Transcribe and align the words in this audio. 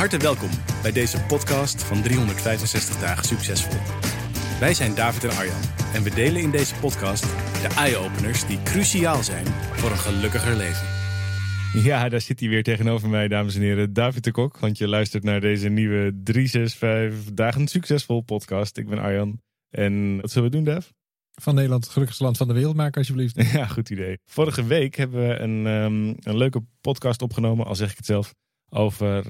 harte 0.00 0.18
welkom 0.18 0.50
bij 0.82 0.92
deze 0.92 1.20
podcast 1.20 1.82
van 1.82 2.02
365 2.02 2.98
dagen 2.98 3.24
succesvol. 3.24 3.80
Wij 4.60 4.74
zijn 4.74 4.94
David 4.94 5.24
en 5.24 5.30
Arjan 5.30 5.60
en 5.94 6.02
we 6.02 6.14
delen 6.14 6.42
in 6.42 6.50
deze 6.50 6.74
podcast 6.74 7.22
de 7.62 7.74
eye-openers 7.76 8.46
die 8.46 8.62
cruciaal 8.62 9.22
zijn 9.22 9.46
voor 9.46 9.90
een 9.90 9.96
gelukkiger 9.96 10.56
leven. 10.56 10.86
Ja, 11.82 12.08
daar 12.08 12.20
zit 12.20 12.40
hij 12.40 12.48
weer 12.48 12.62
tegenover 12.62 13.08
mij, 13.08 13.28
dames 13.28 13.54
en 13.54 13.60
heren. 13.60 13.92
David 13.92 14.24
de 14.24 14.30
Kok, 14.30 14.58
want 14.58 14.78
je 14.78 14.88
luistert 14.88 15.24
naar 15.24 15.40
deze 15.40 15.68
nieuwe 15.68 16.20
365 16.24 17.34
dagen 17.34 17.68
succesvol 17.68 18.20
podcast. 18.20 18.76
Ik 18.76 18.88
ben 18.88 18.98
Arjan. 18.98 19.40
En 19.70 20.20
wat 20.20 20.30
zullen 20.30 20.50
we 20.50 20.56
doen, 20.56 20.64
Dave? 20.64 20.88
Van 21.32 21.54
Nederland 21.54 21.82
het 21.82 21.92
gelukkigste 21.92 22.24
land 22.24 22.36
van 22.36 22.48
de 22.48 22.54
wereld 22.54 22.76
maken, 22.76 22.98
alsjeblieft. 22.98 23.42
Ja, 23.52 23.66
goed 23.66 23.90
idee. 23.90 24.18
Vorige 24.24 24.64
week 24.64 24.94
hebben 24.94 25.28
we 25.28 25.38
een, 25.38 25.66
ehm, 25.66 26.28
een 26.30 26.36
leuke 26.36 26.62
podcast 26.80 27.22
opgenomen, 27.22 27.66
al 27.66 27.74
zeg 27.74 27.90
ik 27.90 27.96
het 27.96 28.06
zelf, 28.06 28.34
over 28.68 29.24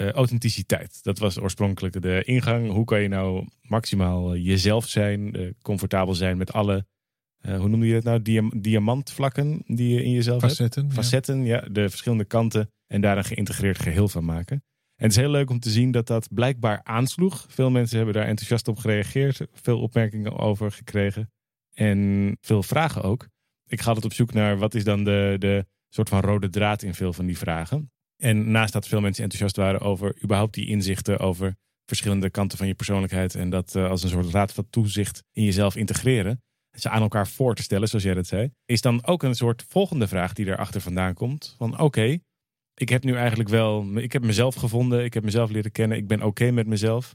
uh, 0.00 0.10
authenticiteit. 0.10 1.02
Dat 1.02 1.18
was 1.18 1.38
oorspronkelijk 1.38 2.02
de 2.02 2.22
ingang. 2.24 2.70
Hoe 2.70 2.84
kan 2.84 3.00
je 3.00 3.08
nou 3.08 3.46
maximaal 3.62 4.34
eh, 4.34 4.44
jezelf 4.44 4.88
zijn, 4.88 5.40
uh, 5.40 5.50
comfortabel 5.62 6.14
zijn 6.14 6.36
met 6.36 6.52
alle, 6.52 6.86
hoe 7.40 7.68
noemde 7.68 7.86
je 7.86 7.94
het 7.94 8.04
nou, 8.04 8.22
Diam 8.22 8.60
diamantvlakken 8.60 9.62
die 9.66 9.94
je 9.94 10.02
in 10.02 10.10
jezelf 10.10 10.40
Facetten, 10.40 10.82
hebt? 10.82 10.94
Facetten. 10.94 11.44
Ja. 11.44 11.54
ja, 11.54 11.68
de 11.70 11.88
verschillende 11.88 12.24
kanten 12.24 12.70
en 12.86 13.00
daar 13.00 13.16
een 13.16 13.24
geïntegreerd 13.24 13.78
geheel 13.78 14.08
van 14.08 14.24
maken. 14.24 14.64
En 14.96 15.02
het 15.04 15.10
is 15.10 15.16
heel 15.16 15.30
leuk 15.30 15.50
om 15.50 15.60
te 15.60 15.70
zien 15.70 15.90
dat 15.90 16.06
dat 16.06 16.28
blijkbaar 16.34 16.80
aansloeg. 16.82 17.46
Veel 17.48 17.70
mensen 17.70 17.96
hebben 17.96 18.14
daar 18.14 18.26
enthousiast 18.26 18.68
op 18.68 18.78
gereageerd, 18.78 19.46
veel 19.52 19.80
opmerkingen 19.80 20.38
over 20.38 20.72
gekregen 20.72 21.30
en 21.72 22.36
veel 22.40 22.62
vragen 22.62 23.02
ook. 23.02 23.28
Ik 23.66 23.80
ga 23.80 23.86
altijd 23.86 24.04
op 24.04 24.12
zoek 24.12 24.32
naar 24.32 24.58
wat 24.58 24.74
is 24.74 24.84
dan 24.84 25.04
de, 25.04 25.36
de 25.38 25.66
soort 25.88 26.08
van 26.08 26.20
rode 26.20 26.48
draad 26.48 26.82
in 26.82 26.94
veel 26.94 27.12
van 27.12 27.26
die 27.26 27.38
vragen. 27.38 27.90
En 28.16 28.50
naast 28.50 28.72
dat 28.72 28.88
veel 28.88 29.00
mensen 29.00 29.22
enthousiast 29.22 29.56
waren 29.56 29.80
over 29.80 30.22
überhaupt 30.22 30.54
die 30.54 30.66
inzichten 30.66 31.18
over 31.18 31.56
verschillende 31.84 32.30
kanten 32.30 32.58
van 32.58 32.66
je 32.66 32.74
persoonlijkheid 32.74 33.34
en 33.34 33.50
dat 33.50 33.74
uh, 33.74 33.90
als 33.90 34.02
een 34.02 34.08
soort 34.08 34.30
raad 34.30 34.52
van 34.52 34.66
toezicht 34.70 35.22
in 35.32 35.44
jezelf 35.44 35.76
integreren, 35.76 36.42
ze 36.78 36.88
aan 36.88 37.02
elkaar 37.02 37.28
voor 37.28 37.54
te 37.54 37.62
stellen, 37.62 37.88
zoals 37.88 38.04
jij 38.04 38.14
dat 38.14 38.26
zei, 38.26 38.50
is 38.64 38.80
dan 38.80 39.06
ook 39.06 39.22
een 39.22 39.34
soort 39.34 39.64
volgende 39.68 40.08
vraag 40.08 40.32
die 40.32 40.46
erachter 40.46 40.80
vandaan 40.80 41.14
komt. 41.14 41.54
Van 41.58 41.78
oké, 41.78 42.18
ik 42.74 42.88
heb 42.88 43.04
nu 43.04 43.14
eigenlijk 43.14 43.48
wel, 43.48 43.96
ik 43.96 44.12
heb 44.12 44.22
mezelf 44.22 44.54
gevonden, 44.54 45.04
ik 45.04 45.14
heb 45.14 45.24
mezelf 45.24 45.50
leren 45.50 45.72
kennen, 45.72 45.96
ik 45.96 46.06
ben 46.06 46.22
oké 46.22 46.50
met 46.50 46.66
mezelf. 46.66 47.14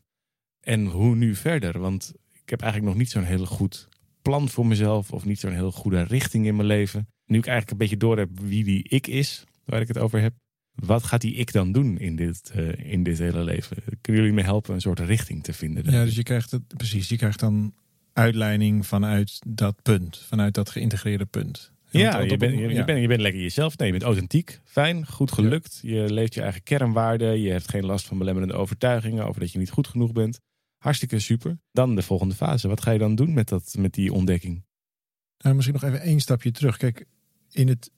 En 0.60 0.86
hoe 0.86 1.16
nu 1.16 1.36
verder? 1.36 1.80
Want 1.80 2.14
ik 2.32 2.50
heb 2.50 2.62
eigenlijk 2.62 2.92
nog 2.92 3.02
niet 3.02 3.12
zo'n 3.12 3.24
heel 3.24 3.46
goed 3.46 3.90
plan 4.22 4.50
voor 4.50 4.66
mezelf 4.66 5.12
of 5.12 5.26
niet 5.26 5.40
zo'n 5.40 5.54
heel 5.54 5.72
goede 5.72 6.04
richting 6.04 6.46
in 6.46 6.56
mijn 6.56 6.68
leven. 6.68 7.08
Nu 7.26 7.38
ik 7.38 7.46
eigenlijk 7.46 7.72
een 7.72 7.78
beetje 7.78 7.98
door 7.98 8.18
heb 8.18 8.30
wie 8.40 8.64
die 8.64 8.84
ik 8.90 9.08
is, 9.08 9.44
waar 9.66 9.82
ik 9.82 9.88
het 9.88 9.98
over 9.98 10.22
heb. 10.22 10.34
Wat 10.76 11.04
gaat 11.04 11.22
die 11.22 11.34
ik 11.34 11.52
dan 11.52 11.72
doen 11.72 11.98
in 11.98 12.16
dit, 12.16 12.52
uh, 12.56 12.92
in 12.92 13.04
dit 13.04 13.18
hele 13.18 13.44
leven? 13.44 13.78
Kunnen 14.02 14.22
jullie 14.22 14.38
me 14.38 14.44
helpen 14.44 14.74
een 14.74 14.82
soort 14.82 15.00
richting 15.00 15.44
te 15.44 15.54
vinden? 15.54 15.92
Ja, 15.92 16.04
dus 16.04 16.16
je 16.16 16.24
krijgt 16.24 16.52
het 16.52 16.78
precies. 16.78 17.10
Je 17.10 17.18
krijgt 17.18 17.40
dan 17.40 17.74
uitleiding 18.14 18.88
vanuit 18.88 19.40
dat 19.48 19.82
punt, 19.82 20.18
vanuit 20.18 20.54
dat 20.54 20.70
geïntegreerde 20.70 21.26
punt. 21.26 21.72
Ja, 21.90 22.20
je, 22.20 22.38
bent, 22.38 22.60
je, 22.60 22.68
je, 22.68 22.84
bent, 22.84 23.02
je 23.02 23.08
bent 23.08 23.22
lekker 23.22 23.42
jezelf. 23.42 23.78
Nee, 23.78 23.88
je 23.88 23.94
bent 23.94 24.06
authentiek, 24.06 24.60
fijn, 24.64 25.08
goed 25.08 25.32
gelukt. 25.32 25.80
Je 25.82 26.14
leeft 26.14 26.34
je 26.34 26.42
eigen 26.42 26.64
kernwaarden. 26.64 27.40
Je 27.40 27.52
hebt 27.52 27.70
geen 27.70 27.86
last 27.86 28.06
van 28.06 28.18
belemmerende 28.18 28.54
overtuigingen 28.54 29.26
over 29.26 29.42
dat 29.42 29.52
je 29.52 29.60
niet 29.60 29.70
goed 29.70 29.88
genoeg 29.88 30.12
bent. 30.12 30.40
Hartstikke 30.78 31.20
super. 31.20 31.60
Dan 31.72 31.96
de 31.96 32.02
volgende 32.02 32.36
fase. 32.36 32.68
Wat 32.68 32.82
ga 32.82 32.92
je 32.92 33.00
dan 33.00 33.16
doen 33.16 33.34
met, 33.34 33.50
dat, 33.50 33.76
met 33.78 33.94
die 33.94 34.14
ontdekking? 34.14 34.64
Nou, 35.38 35.56
misschien 35.56 35.78
nog 35.82 35.84
even 35.84 36.02
één 36.02 36.20
stapje 36.20 36.52
terug. 36.52 36.78
Kijk, 36.78 37.06
in 37.52 37.68
het, 37.68 37.92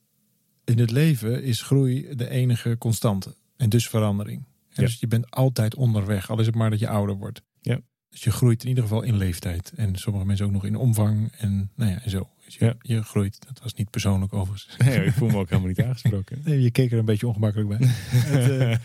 in 0.64 0.78
het 0.78 0.90
leven 0.90 1.42
is 1.42 1.62
groei 1.62 2.14
de 2.14 2.28
enige 2.28 2.78
constante. 2.78 3.34
En 3.56 3.68
dus 3.68 3.88
verandering. 3.88 4.44
Ja. 4.68 4.82
Dus 4.82 5.00
je 5.00 5.06
bent 5.06 5.30
altijd 5.30 5.74
onderweg, 5.74 6.30
al 6.30 6.40
is 6.40 6.46
het 6.46 6.54
maar 6.54 6.70
dat 6.70 6.78
je 6.78 6.88
ouder 6.88 7.16
wordt. 7.16 7.42
Ja. 7.60 7.80
Dus 8.10 8.24
je 8.24 8.30
groeit 8.30 8.62
in 8.62 8.68
ieder 8.68 8.82
geval 8.82 9.02
in 9.02 9.16
leeftijd. 9.16 9.72
En 9.76 9.96
sommige 9.96 10.26
mensen 10.26 10.46
ook 10.46 10.52
nog 10.52 10.64
in 10.64 10.76
omvang. 10.76 11.32
En 11.38 11.70
nou 11.74 11.90
ja, 11.90 12.02
en 12.02 12.10
zo. 12.10 12.28
Dus 12.44 12.54
je, 12.56 12.64
ja. 12.64 12.74
je 12.80 13.02
groeit. 13.02 13.46
Dat 13.46 13.62
was 13.62 13.74
niet 13.74 13.90
persoonlijk 13.90 14.32
overigens. 14.32 14.76
Nee, 14.78 15.04
ik 15.04 15.12
voel 15.12 15.28
me 15.28 15.36
ook 15.36 15.48
helemaal 15.48 15.68
niet 15.68 15.82
aangesproken. 15.88 16.40
Nee, 16.44 16.62
je 16.62 16.70
keek 16.70 16.92
er 16.92 16.98
een 16.98 17.04
beetje 17.04 17.26
ongemakkelijk 17.26 17.68
bij. 17.68 17.78
het, 17.88 18.80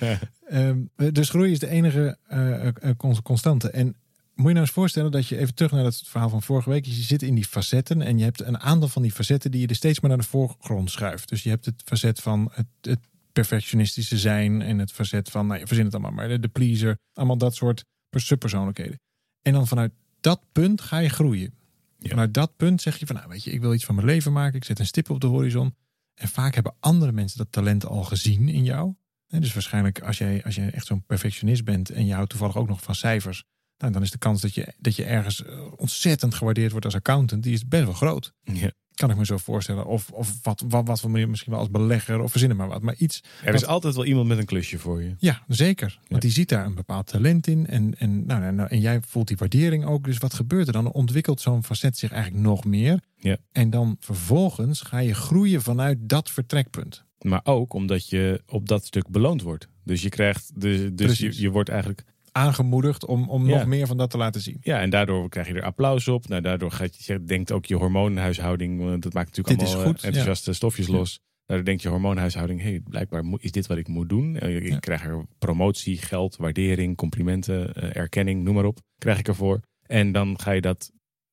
uh, 0.51 0.67
um, 0.67 0.89
dus 1.13 1.29
groei 1.29 1.51
is 1.51 1.59
de 1.59 1.69
enige 1.69 2.17
uh, 2.31 3.21
constante. 3.23 3.69
En 3.69 3.95
moet 4.39 4.47
je 4.47 4.53
nou 4.53 4.65
eens 4.65 4.75
voorstellen 4.75 5.11
dat 5.11 5.27
je 5.27 5.37
even 5.37 5.55
terug 5.55 5.71
naar 5.71 5.83
het 5.83 6.01
verhaal 6.05 6.29
van 6.29 6.41
vorige 6.41 6.69
week. 6.69 6.85
Je 6.85 6.91
zit 6.91 7.21
in 7.21 7.35
die 7.35 7.45
facetten 7.45 8.01
en 8.01 8.17
je 8.17 8.23
hebt 8.23 8.41
een 8.41 8.59
aantal 8.59 8.87
van 8.87 9.01
die 9.01 9.11
facetten 9.11 9.51
die 9.51 9.61
je 9.61 9.67
er 9.67 9.75
steeds 9.75 9.99
maar 9.99 10.09
naar 10.09 10.19
de 10.19 10.25
voorgrond 10.25 10.91
schuift. 10.91 11.29
Dus 11.29 11.43
je 11.43 11.49
hebt 11.49 11.65
het 11.65 11.81
facet 11.85 12.19
van 12.19 12.51
het, 12.53 12.67
het 12.81 12.99
perfectionistische 13.31 14.17
zijn 14.17 14.61
en 14.61 14.79
het 14.79 14.91
facet 14.91 15.29
van, 15.29 15.47
nou 15.47 15.59
je 15.59 15.67
verzin 15.67 15.85
het 15.85 15.93
allemaal 15.93 16.11
maar, 16.11 16.27
de, 16.27 16.39
de 16.39 16.47
pleaser. 16.47 16.97
Allemaal 17.13 17.37
dat 17.37 17.55
soort 17.55 17.85
subpersoonlijkheden. 18.11 18.99
En 19.41 19.53
dan 19.53 19.67
vanuit 19.67 19.91
dat 20.19 20.41
punt 20.51 20.81
ga 20.81 20.97
je 20.97 21.09
groeien. 21.09 21.53
Ja. 21.97 22.09
Vanuit 22.09 22.33
dat 22.33 22.55
punt 22.55 22.81
zeg 22.81 22.97
je 22.97 23.05
van, 23.05 23.15
nou 23.15 23.27
weet 23.27 23.43
je, 23.43 23.51
ik 23.51 23.61
wil 23.61 23.73
iets 23.73 23.85
van 23.85 23.95
mijn 23.95 24.07
leven 24.07 24.31
maken. 24.31 24.55
Ik 24.55 24.63
zet 24.63 24.79
een 24.79 24.85
stip 24.85 25.09
op 25.09 25.21
de 25.21 25.27
horizon. 25.27 25.75
En 26.13 26.27
vaak 26.27 26.53
hebben 26.53 26.75
andere 26.79 27.11
mensen 27.11 27.37
dat 27.37 27.51
talent 27.51 27.85
al 27.85 28.03
gezien 28.03 28.49
in 28.49 28.63
jou. 28.63 28.93
En 29.27 29.41
dus 29.41 29.53
waarschijnlijk 29.53 30.01
als 30.01 30.17
jij, 30.17 30.43
als 30.43 30.55
jij 30.55 30.71
echt 30.71 30.85
zo'n 30.85 31.05
perfectionist 31.05 31.63
bent 31.63 31.89
en 31.89 32.05
je 32.05 32.13
houdt 32.13 32.29
toevallig 32.29 32.57
ook 32.57 32.67
nog 32.67 32.81
van 32.81 32.95
cijfers. 32.95 33.43
Nou, 33.79 33.93
dan 33.93 34.01
is 34.01 34.11
de 34.11 34.17
kans 34.17 34.41
dat 34.41 34.53
je, 34.53 34.73
dat 34.77 34.95
je 34.95 35.03
ergens 35.03 35.43
ontzettend 35.75 36.33
gewaardeerd 36.33 36.71
wordt 36.71 36.85
als 36.85 36.95
accountant, 36.95 37.43
die 37.43 37.53
is 37.53 37.67
best 37.67 37.83
wel 37.83 37.93
groot. 37.93 38.33
Ja. 38.43 38.71
Kan 38.93 39.09
ik 39.09 39.17
me 39.17 39.25
zo 39.25 39.37
voorstellen. 39.37 39.85
Of, 39.85 40.11
of 40.11 40.39
wat, 40.43 40.63
wat, 40.67 40.87
wat 40.87 40.99
voor 40.99 41.09
manier, 41.09 41.29
misschien 41.29 41.51
wel 41.51 41.59
als 41.59 41.69
belegger 41.69 42.19
of 42.19 42.31
verzinnen 42.31 42.57
maar 42.57 42.67
wat. 42.67 42.81
Maar 42.81 42.95
iets. 42.95 43.23
Er 43.43 43.53
is 43.53 43.65
altijd 43.65 43.95
wel 43.95 44.05
iemand 44.05 44.27
met 44.27 44.37
een 44.37 44.45
klusje 44.45 44.79
voor 44.79 45.03
je. 45.03 45.15
Ja, 45.17 45.43
zeker. 45.47 45.99
Want 46.07 46.21
die 46.21 46.31
ziet 46.31 46.49
daar 46.49 46.65
een 46.65 46.75
bepaald 46.75 47.07
talent 47.07 47.47
in. 47.47 47.67
En, 47.67 47.95
en, 47.97 48.25
nou, 48.25 48.43
en, 48.43 48.69
en 48.69 48.79
jij 48.79 49.01
voelt 49.01 49.27
die 49.27 49.37
waardering 49.37 49.85
ook. 49.85 50.03
Dus 50.03 50.17
wat 50.17 50.33
gebeurt 50.33 50.67
er 50.67 50.73
dan? 50.73 50.83
Dan 50.83 50.93
ontwikkelt 50.93 51.41
zo'n 51.41 51.63
facet 51.63 51.97
zich 51.97 52.11
eigenlijk 52.11 52.43
nog 52.43 52.65
meer. 52.65 52.99
Ja. 53.15 53.37
En 53.51 53.69
dan 53.69 53.97
vervolgens 53.99 54.81
ga 54.81 54.97
je 54.97 55.13
groeien 55.13 55.61
vanuit 55.61 55.97
dat 56.01 56.29
vertrekpunt. 56.29 57.03
Maar 57.19 57.41
ook 57.43 57.73
omdat 57.73 58.09
je 58.09 58.41
op 58.45 58.67
dat 58.67 58.85
stuk 58.85 59.07
beloond 59.07 59.41
wordt. 59.41 59.67
Dus 59.83 60.01
je 60.01 60.09
krijgt, 60.09 60.61
dus, 60.61 60.89
dus 60.93 61.17
je, 61.17 61.41
je 61.41 61.49
wordt 61.49 61.69
eigenlijk 61.69 62.03
aangemoedigd 62.39 63.05
om, 63.05 63.29
om 63.29 63.47
ja. 63.47 63.57
nog 63.57 63.65
meer 63.65 63.87
van 63.87 63.97
dat 63.97 64.09
te 64.09 64.17
laten 64.17 64.41
zien. 64.41 64.57
Ja, 64.61 64.79
en 64.79 64.89
daardoor 64.89 65.29
krijg 65.29 65.47
je 65.47 65.53
er 65.53 65.63
applaus 65.63 66.07
op. 66.07 66.27
Nou, 66.27 66.41
daardoor 66.41 66.71
gaat 66.71 67.05
je, 67.05 67.23
denkt 67.23 67.51
ook 67.51 67.65
je 67.65 67.75
hormoonhuishouding, 67.75 69.01
dat 69.01 69.13
maakt 69.13 69.27
natuurlijk 69.27 69.59
dit 69.59 69.67
allemaal 69.67 69.85
goed, 69.85 70.03
enthousiaste 70.03 70.49
ja. 70.49 70.55
stofjes 70.55 70.87
los. 70.87 71.19
Daardoor 71.45 71.67
denkt 71.67 71.81
je 71.81 71.89
hormoonhuishouding, 71.89 72.61
hey, 72.61 72.81
blijkbaar 72.83 73.23
is 73.37 73.51
dit 73.51 73.67
wat 73.67 73.77
ik 73.77 73.87
moet 73.87 74.09
doen. 74.09 74.35
Ik 74.35 74.67
ja. 74.67 74.79
krijg 74.79 75.03
er 75.05 75.25
promotie, 75.37 75.97
geld, 75.97 76.35
waardering, 76.35 76.97
complimenten, 76.97 77.73
erkenning, 77.93 78.43
noem 78.43 78.55
maar 78.55 78.65
op. 78.65 78.79
Krijg 78.97 79.19
ik 79.19 79.27
ervoor. 79.27 79.61
En 79.85 80.11
dan 80.11 80.39
ga 80.39 80.51
je 80.51 80.61
dat, 80.61 80.91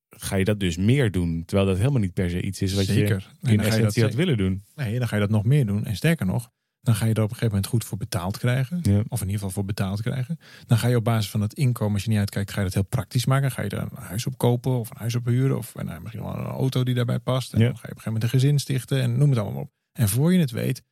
ga 0.09 0.35
je 0.35 0.43
dat 0.43 0.59
dus 0.59 0.77
meer 0.77 1.11
doen. 1.11 1.43
Terwijl 1.45 1.67
dat 1.67 1.77
helemaal 1.77 2.01
niet 2.01 2.13
per 2.13 2.29
se 2.29 2.41
iets 2.41 2.61
is 2.61 2.73
wat 2.73 2.85
Zeker. 2.85 3.33
je 3.41 3.51
in 3.51 3.59
essentie 3.59 4.03
had 4.03 4.13
willen 4.13 4.37
doen. 4.37 4.63
Nee, 4.75 4.99
dan 4.99 5.07
ga 5.07 5.15
je 5.15 5.21
dat 5.21 5.29
nog 5.29 5.43
meer 5.43 5.65
doen. 5.65 5.85
En 5.85 5.95
sterker 5.95 6.25
nog, 6.25 6.49
dan 6.87 6.95
ga 6.95 7.05
je 7.05 7.13
er 7.13 7.23
op 7.23 7.29
een 7.29 7.35
gegeven 7.35 7.55
moment 7.55 7.67
goed 7.67 7.85
voor 7.85 7.97
betaald 7.97 8.37
krijgen. 8.37 8.79
Ja. 8.81 9.03
Of 9.07 9.21
in 9.21 9.25
ieder 9.25 9.33
geval 9.33 9.49
voor 9.49 9.65
betaald 9.65 10.01
krijgen. 10.01 10.39
Dan 10.65 10.77
ga 10.77 10.87
je 10.87 10.95
op 10.95 11.03
basis 11.03 11.29
van 11.29 11.41
het 11.41 11.53
inkomen, 11.53 11.93
als 11.93 12.03
je 12.03 12.09
niet 12.09 12.19
uitkijkt, 12.19 12.51
ga 12.51 12.57
je 12.57 12.65
dat 12.65 12.73
heel 12.73 12.83
praktisch 12.83 13.25
maken. 13.25 13.51
Ga 13.51 13.61
je 13.61 13.69
er 13.69 13.81
een 13.81 13.89
huis 13.93 14.25
op 14.25 14.37
kopen 14.37 14.79
of 14.79 14.89
een 14.89 14.97
huis 14.97 15.15
op 15.15 15.25
huren. 15.25 15.57
Of 15.57 15.75
nou, 15.75 16.01
misschien 16.01 16.23
wel 16.23 16.37
een 16.37 16.45
auto 16.45 16.83
die 16.83 16.95
daarbij 16.95 17.19
past. 17.19 17.53
En 17.53 17.59
ja. 17.59 17.65
dan 17.65 17.77
ga 17.77 17.81
je 17.83 17.91
op 17.91 17.97
een 17.97 18.01
gegeven 18.01 18.13
moment 18.13 18.23
een 18.23 18.39
gezin 18.39 18.59
stichten 18.59 19.01
en 19.01 19.17
noem 19.17 19.29
het 19.29 19.39
allemaal 19.39 19.61
op. 19.61 19.71
En 19.91 20.09
voor 20.09 20.33
je 20.33 20.39
het 20.39 20.51
weet, 20.51 20.83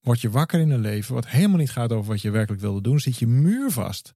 word 0.00 0.20
je 0.20 0.30
wakker 0.30 0.60
in 0.60 0.70
een 0.70 0.80
leven 0.80 1.14
wat 1.14 1.28
helemaal 1.28 1.58
niet 1.58 1.70
gaat 1.70 1.92
over 1.92 2.10
wat 2.10 2.22
je 2.22 2.30
werkelijk 2.30 2.62
wilde 2.62 2.80
doen. 2.80 3.00
Zit 3.00 3.18
je 3.18 3.26
muurvast. 3.26 4.14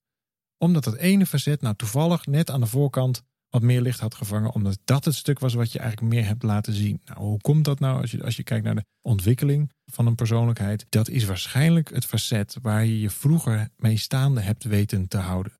Omdat 0.59 0.85
dat 0.85 0.97
ene 0.97 1.27
verzet 1.27 1.61
nou 1.61 1.75
toevallig 1.77 2.27
net 2.27 2.51
aan 2.51 2.61
de 2.61 2.67
voorkant 2.67 3.23
wat 3.51 3.63
meer 3.63 3.81
licht 3.81 4.01
had 4.01 4.15
gevangen. 4.15 4.53
Omdat 4.53 4.79
dat 4.85 5.05
het 5.05 5.15
stuk 5.15 5.39
was 5.39 5.55
wat 5.55 5.73
je 5.73 5.79
eigenlijk 5.79 6.13
meer 6.13 6.27
hebt 6.27 6.43
laten 6.43 6.73
zien. 6.73 7.01
Nou, 7.05 7.21
hoe 7.21 7.41
komt 7.41 7.65
dat 7.65 7.81
nou 7.81 8.01
als 8.01 8.11
je, 8.11 8.25
als 8.25 8.37
je 8.37 8.43
kijkt 8.43 8.65
naar 8.65 8.75
de 8.75 8.85
ontwikkeling 9.03 9.73
van 9.87 10.07
een 10.07 10.15
persoonlijkheid? 10.15 10.87
Dat 10.89 11.09
is 11.09 11.25
waarschijnlijk 11.25 11.95
het 11.95 12.05
facet 12.05 12.57
waar 12.63 12.85
je 12.85 13.01
je 13.01 13.11
vroeger 13.11 13.69
mee 13.77 13.97
staande 13.97 14.41
hebt 14.41 14.65
weten 14.65 15.09
te 15.09 15.19
houden. 15.19 15.53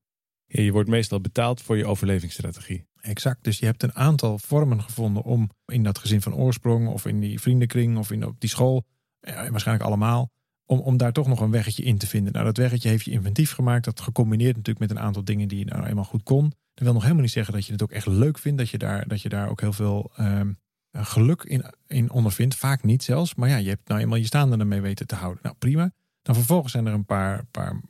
Ja, 0.45 0.61
je 0.61 0.71
wordt 0.71 0.89
meestal 0.89 1.21
betaald 1.21 1.61
voor 1.61 1.77
je 1.77 1.85
overlevingsstrategie. 1.85 2.87
Exact. 3.01 3.43
Dus 3.43 3.59
je 3.59 3.65
hebt 3.65 3.83
een 3.83 3.95
aantal 3.95 4.37
vormen 4.37 4.81
gevonden 4.81 5.23
om 5.23 5.49
in 5.65 5.83
dat 5.83 5.97
gezin 5.97 6.21
van 6.21 6.35
oorsprong 6.35 6.87
of 6.87 7.05
in 7.05 7.19
die 7.19 7.39
vriendenkring 7.39 7.97
of 7.97 8.11
in 8.11 8.25
op 8.25 8.39
die 8.39 8.49
school, 8.49 8.85
ja, 9.19 9.49
waarschijnlijk 9.49 9.87
allemaal, 9.87 10.31
om, 10.69 10.79
om 10.79 10.97
daar 10.97 11.11
toch 11.11 11.27
nog 11.27 11.39
een 11.39 11.51
weggetje 11.51 11.83
in 11.83 11.97
te 11.97 12.07
vinden. 12.07 12.33
Nou, 12.33 12.45
dat 12.45 12.57
weggetje 12.57 12.89
heeft 12.89 13.05
je 13.05 13.11
inventief 13.11 13.51
gemaakt. 13.51 13.85
Dat 13.85 13.99
gecombineerd 13.99 14.55
natuurlijk 14.55 14.79
met 14.79 14.97
een 14.97 15.03
aantal 15.03 15.23
dingen 15.23 15.47
die 15.47 15.59
je 15.59 15.65
nou 15.65 15.85
eenmaal 15.85 16.03
goed 16.03 16.23
kon. 16.23 16.53
Dat 16.73 16.83
wil 16.83 16.93
nog 16.93 17.01
helemaal 17.01 17.23
niet 17.23 17.31
zeggen 17.31 17.53
dat 17.53 17.65
je 17.65 17.71
het 17.71 17.83
ook 17.83 17.91
echt 17.91 18.05
leuk 18.05 18.37
vindt. 18.37 18.57
Dat 18.57 18.69
je 18.69 18.77
daar, 18.77 19.07
dat 19.07 19.21
je 19.21 19.29
daar 19.29 19.49
ook 19.49 19.61
heel 19.61 19.73
veel 19.73 20.11
um, 20.19 20.59
geluk 20.91 21.43
in, 21.43 21.65
in 21.87 22.11
ondervindt. 22.11 22.55
Vaak 22.55 22.83
niet 22.83 23.03
zelfs. 23.03 23.35
Maar 23.35 23.49
ja, 23.49 23.55
je 23.55 23.69
hebt 23.69 23.87
nou 23.87 24.01
eenmaal 24.01 24.17
je 24.17 24.25
staande 24.25 24.57
ermee 24.57 24.81
weten 24.81 25.07
te 25.07 25.15
houden. 25.15 25.39
Nou, 25.43 25.55
prima. 25.59 25.91
Dan 26.21 26.35
vervolgens 26.35 26.71
zijn 26.71 26.85
er 26.85 26.93
een 26.93 27.05
paar, 27.05 27.45
paar 27.51 27.81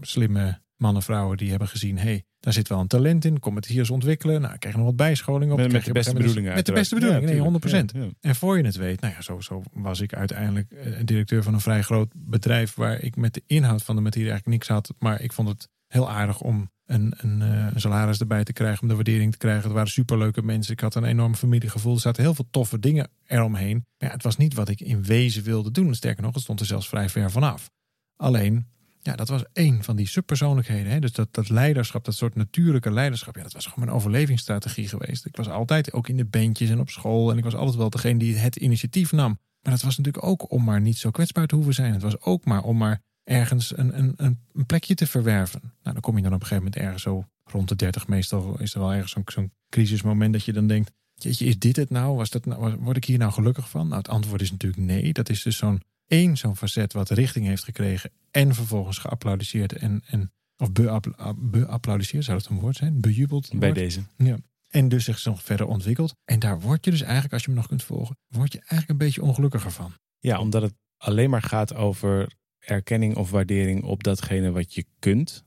slimme 0.00 0.60
mannen, 0.76 1.02
vrouwen 1.02 1.36
die 1.36 1.50
hebben 1.50 1.68
gezien: 1.68 1.98
hey, 1.98 2.24
daar 2.46 2.54
zit 2.54 2.68
wel 2.68 2.80
een 2.80 2.86
talent 2.86 3.24
in. 3.24 3.38
Kom 3.38 3.56
het 3.56 3.66
hier 3.66 3.78
eens 3.78 3.90
ontwikkelen. 3.90 4.40
Nou, 4.40 4.54
ik 4.54 4.60
krijg 4.60 4.76
nog 4.76 4.84
wat 4.84 4.96
bijscholing 4.96 5.52
op. 5.52 5.58
Met, 5.58 5.70
de 5.70 5.80
je 5.84 5.92
beste 5.92 6.10
een 6.10 6.16
bedoelingen 6.16 6.54
Met 6.54 6.66
de 6.66 6.72
beste 6.72 6.94
bedoelingen, 6.94 7.24
nee, 7.24 7.36
Ja, 7.36 7.50
100%. 7.50 7.60
tuurlijk. 7.60 7.92
Ja, 7.92 8.00
ja. 8.00 8.08
En 8.20 8.34
voor 8.34 8.56
je 8.56 8.64
het 8.64 8.76
weet, 8.76 9.00
nou 9.00 9.14
ja, 9.14 9.22
zo, 9.22 9.40
zo 9.40 9.62
was 9.72 10.00
ik 10.00 10.14
uiteindelijk 10.14 10.72
eh, 10.72 10.92
directeur 11.04 11.42
van 11.42 11.54
een 11.54 11.60
vrij 11.60 11.82
groot 11.82 12.12
bedrijf 12.16 12.74
waar 12.74 13.00
ik 13.00 13.16
met 13.16 13.34
de 13.34 13.42
inhoud 13.46 13.82
van 13.82 13.96
de 13.96 14.02
materie 14.02 14.30
eigenlijk 14.30 14.58
niks 14.58 14.68
had. 14.68 14.94
Maar 14.98 15.20
ik 15.20 15.32
vond 15.32 15.48
het 15.48 15.68
heel 15.86 16.10
aardig 16.10 16.40
om 16.40 16.70
een, 16.84 17.14
een, 17.16 17.42
eh, 17.42 17.66
een 17.74 17.80
salaris 17.80 18.18
erbij 18.18 18.44
te 18.44 18.52
krijgen, 18.52 18.82
om 18.82 18.88
de 18.88 18.94
waardering 18.94 19.32
te 19.32 19.38
krijgen. 19.38 19.62
Het 19.62 19.72
waren 19.72 19.90
superleuke 19.90 20.42
mensen. 20.42 20.72
Ik 20.72 20.80
had 20.80 20.94
een 20.94 21.04
enorm 21.04 21.34
familiegevoel. 21.34 21.94
Er 21.94 22.00
zaten 22.00 22.22
heel 22.22 22.34
veel 22.34 22.48
toffe 22.50 22.78
dingen 22.78 23.08
eromheen. 23.26 23.84
Maar 23.98 24.08
ja, 24.08 24.14
het 24.14 24.22
was 24.22 24.36
niet 24.36 24.54
wat 24.54 24.68
ik 24.68 24.80
in 24.80 25.02
wezen 25.02 25.42
wilde 25.42 25.70
doen. 25.70 25.94
Sterker 25.94 26.22
nog, 26.22 26.34
het 26.34 26.42
stond 26.42 26.60
er 26.60 26.66
zelfs 26.66 26.88
vrij 26.88 27.08
ver 27.08 27.30
vanaf. 27.30 27.70
Alleen, 28.16 28.66
ja, 29.06 29.16
dat 29.16 29.28
was 29.28 29.44
één 29.52 29.82
van 29.82 29.96
die 29.96 30.06
subpersoonlijkheden. 30.06 30.92
Hè? 30.92 30.98
Dus 30.98 31.12
dat, 31.12 31.28
dat 31.30 31.48
leiderschap, 31.48 32.04
dat 32.04 32.14
soort 32.14 32.34
natuurlijke 32.34 32.90
leiderschap. 32.90 33.36
Ja, 33.36 33.42
dat 33.42 33.52
was 33.52 33.66
gewoon 33.66 33.84
mijn 33.84 33.96
overlevingsstrategie 33.96 34.88
geweest. 34.88 35.26
Ik 35.26 35.36
was 35.36 35.48
altijd 35.48 35.92
ook 35.92 36.08
in 36.08 36.16
de 36.16 36.24
bandjes 36.24 36.70
en 36.70 36.80
op 36.80 36.90
school. 36.90 37.30
En 37.30 37.38
ik 37.38 37.44
was 37.44 37.54
altijd 37.54 37.76
wel 37.76 37.90
degene 37.90 38.18
die 38.18 38.36
het 38.36 38.56
initiatief 38.56 39.12
nam. 39.12 39.38
Maar 39.62 39.72
dat 39.72 39.82
was 39.82 39.96
natuurlijk 39.96 40.24
ook 40.24 40.50
om 40.50 40.64
maar 40.64 40.80
niet 40.80 40.98
zo 40.98 41.10
kwetsbaar 41.10 41.46
te 41.46 41.54
hoeven 41.54 41.74
zijn. 41.74 41.92
Het 41.92 42.02
was 42.02 42.20
ook 42.20 42.44
maar 42.44 42.62
om 42.62 42.76
maar 42.76 43.02
ergens 43.24 43.76
een, 43.76 43.98
een, 43.98 44.14
een, 44.16 44.66
plekje 44.66 44.94
te 44.94 45.06
verwerven. 45.06 45.60
Nou, 45.62 45.72
dan 45.82 46.00
kom 46.00 46.16
je 46.16 46.22
dan 46.22 46.32
op 46.32 46.40
een 46.40 46.46
gegeven 46.46 46.64
moment 46.64 46.82
ergens 46.82 47.02
zo 47.02 47.24
rond 47.44 47.68
de 47.68 47.76
30 47.76 48.08
meestal 48.08 48.60
is 48.60 48.74
er 48.74 48.80
wel 48.80 48.92
ergens 48.92 49.12
zo'n 49.12 49.22
zo'n 49.26 49.52
crisismoment 49.68 50.32
dat 50.32 50.44
je 50.44 50.52
dan 50.52 50.66
denkt, 50.66 50.92
is 51.22 51.58
dit 51.58 51.76
het 51.76 51.90
nou? 51.90 52.16
Was 52.16 52.30
dat 52.30 52.44
nou? 52.44 52.76
Word 52.76 52.96
ik 52.96 53.04
hier 53.04 53.18
nou 53.18 53.32
gelukkig 53.32 53.70
van? 53.70 53.86
Nou, 53.86 53.98
het 53.98 54.08
antwoord 54.08 54.40
is 54.40 54.50
natuurlijk 54.50 54.82
nee. 54.82 55.12
Dat 55.12 55.28
is 55.28 55.42
dus 55.42 55.56
zo'n 55.56 55.82
één 56.06 56.36
zo'n 56.36 56.56
facet 56.56 56.92
wat 56.92 57.10
richting 57.10 57.46
heeft 57.46 57.64
gekregen 57.64 58.10
en 58.30 58.54
vervolgens 58.54 58.98
geapplaudiseerd 58.98 59.72
en, 59.72 60.02
en 60.06 60.32
of 60.56 60.72
beappla- 60.72 61.34
beapplaudiseerd, 61.36 62.24
zou 62.24 62.38
dat 62.38 62.48
een 62.50 62.58
woord 62.60 62.76
zijn? 62.76 63.00
Bejubeld. 63.00 63.58
Bij 63.58 63.72
deze. 63.72 64.00
Ja. 64.16 64.36
En 64.68 64.88
dus 64.88 65.04
zich 65.04 65.24
nog 65.24 65.42
verder 65.42 65.66
ontwikkeld. 65.66 66.14
En 66.24 66.38
daar 66.38 66.60
word 66.60 66.84
je 66.84 66.90
dus 66.90 67.00
eigenlijk, 67.02 67.32
als 67.32 67.42
je 67.42 67.50
me 67.50 67.56
nog 67.56 67.66
kunt 67.66 67.82
volgen, 67.82 68.16
word 68.28 68.52
je 68.52 68.58
eigenlijk 68.58 68.90
een 68.90 69.06
beetje 69.06 69.22
ongelukkiger 69.22 69.70
van. 69.70 69.92
Ja, 70.18 70.40
omdat 70.40 70.62
het 70.62 70.74
alleen 70.96 71.30
maar 71.30 71.42
gaat 71.42 71.74
over 71.74 72.34
erkenning 72.58 73.16
of 73.16 73.30
waardering 73.30 73.82
op 73.82 74.02
datgene 74.02 74.50
wat 74.50 74.74
je 74.74 74.84
kunt. 74.98 75.44